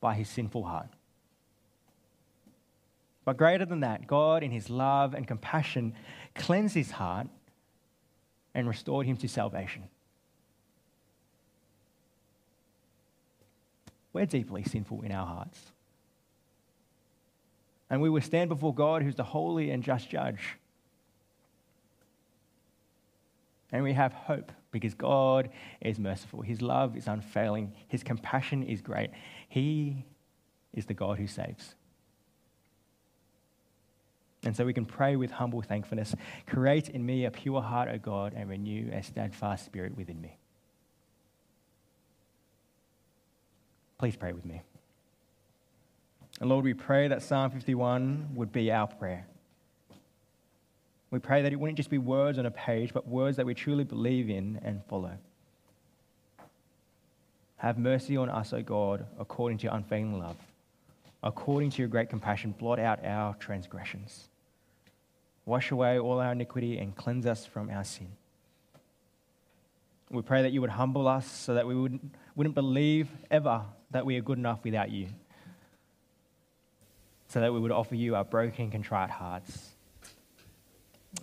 by 0.00 0.14
his 0.14 0.28
sinful 0.28 0.64
heart. 0.64 0.88
But 3.24 3.36
greater 3.36 3.64
than 3.64 3.80
that, 3.80 4.06
God, 4.06 4.42
in 4.42 4.52
his 4.52 4.70
love 4.70 5.12
and 5.12 5.26
compassion, 5.26 5.94
cleansed 6.34 6.74
his 6.74 6.92
heart 6.92 7.26
and 8.54 8.68
restored 8.68 9.06
him 9.06 9.16
to 9.18 9.28
salvation. 9.28 9.84
We're 14.12 14.26
deeply 14.26 14.62
sinful 14.62 15.02
in 15.02 15.12
our 15.12 15.26
hearts. 15.26 15.60
And 17.90 18.00
we 18.00 18.08
will 18.08 18.22
stand 18.22 18.48
before 18.48 18.74
God, 18.74 19.02
who's 19.02 19.14
the 19.14 19.24
holy 19.24 19.70
and 19.70 19.82
just 19.82 20.08
judge. 20.08 20.56
And 23.70 23.82
we 23.82 23.92
have 23.92 24.12
hope 24.12 24.52
because 24.76 24.94
God 24.94 25.48
is 25.80 25.98
merciful. 25.98 26.42
His 26.42 26.60
love 26.60 26.96
is 26.96 27.06
unfailing. 27.06 27.72
His 27.88 28.02
compassion 28.02 28.62
is 28.62 28.80
great. 28.80 29.10
He 29.48 30.04
is 30.74 30.86
the 30.86 30.94
God 30.94 31.18
who 31.18 31.26
saves. 31.26 31.74
And 34.44 34.54
so 34.54 34.64
we 34.64 34.72
can 34.72 34.84
pray 34.84 35.16
with 35.16 35.32
humble 35.32 35.62
thankfulness 35.62 36.14
Create 36.46 36.88
in 36.90 37.04
me 37.04 37.24
a 37.24 37.30
pure 37.30 37.62
heart, 37.62 37.88
O 37.88 37.98
God, 37.98 38.34
and 38.36 38.48
renew 38.48 38.90
a 38.92 39.02
steadfast 39.02 39.64
spirit 39.64 39.96
within 39.96 40.20
me. 40.20 40.36
Please 43.98 44.14
pray 44.14 44.32
with 44.32 44.44
me. 44.44 44.62
And 46.40 46.50
Lord, 46.50 46.64
we 46.64 46.74
pray 46.74 47.08
that 47.08 47.22
Psalm 47.22 47.50
51 47.50 48.34
would 48.34 48.52
be 48.52 48.70
our 48.70 48.86
prayer. 48.86 49.26
We 51.10 51.18
pray 51.18 51.42
that 51.42 51.52
it 51.52 51.56
wouldn't 51.56 51.76
just 51.76 51.90
be 51.90 51.98
words 51.98 52.38
on 52.38 52.46
a 52.46 52.50
page, 52.50 52.92
but 52.92 53.06
words 53.06 53.36
that 53.36 53.46
we 53.46 53.54
truly 53.54 53.84
believe 53.84 54.28
in 54.28 54.60
and 54.64 54.84
follow. 54.86 55.12
Have 57.58 57.78
mercy 57.78 58.16
on 58.16 58.28
us, 58.28 58.52
O 58.52 58.60
God, 58.60 59.06
according 59.18 59.58
to 59.58 59.64
your 59.64 59.74
unfailing 59.74 60.18
love. 60.18 60.36
According 61.22 61.70
to 61.70 61.78
your 61.78 61.88
great 61.88 62.10
compassion, 62.10 62.54
blot 62.58 62.78
out 62.78 63.04
our 63.04 63.34
transgressions. 63.34 64.28
Wash 65.44 65.70
away 65.70 65.98
all 65.98 66.20
our 66.20 66.32
iniquity 66.32 66.78
and 66.78 66.94
cleanse 66.94 67.24
us 67.24 67.46
from 67.46 67.70
our 67.70 67.84
sin. 67.84 68.08
We 70.10 70.22
pray 70.22 70.42
that 70.42 70.52
you 70.52 70.60
would 70.60 70.70
humble 70.70 71.08
us 71.08 71.26
so 71.26 71.54
that 71.54 71.66
we 71.66 71.74
wouldn't, 71.74 72.14
wouldn't 72.34 72.54
believe 72.54 73.08
ever 73.30 73.62
that 73.92 74.04
we 74.04 74.16
are 74.16 74.20
good 74.20 74.38
enough 74.38 74.62
without 74.64 74.90
you. 74.90 75.08
So 77.28 77.40
that 77.40 77.52
we 77.52 77.58
would 77.58 77.72
offer 77.72 77.94
you 77.94 78.16
our 78.16 78.24
broken, 78.24 78.70
contrite 78.70 79.10
hearts 79.10 79.75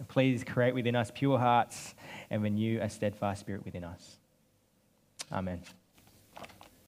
Please 0.08 0.44
create 0.44 0.74
within 0.74 0.96
us 0.96 1.12
pure 1.14 1.40
hearts 1.40 1.96
and 2.30 2.42
renew 2.42 2.80
a 2.82 2.90
steadfast 2.90 3.42
spirit 3.42 3.64
within 3.66 3.84
us. 3.84 4.18
Amen. 5.32 5.62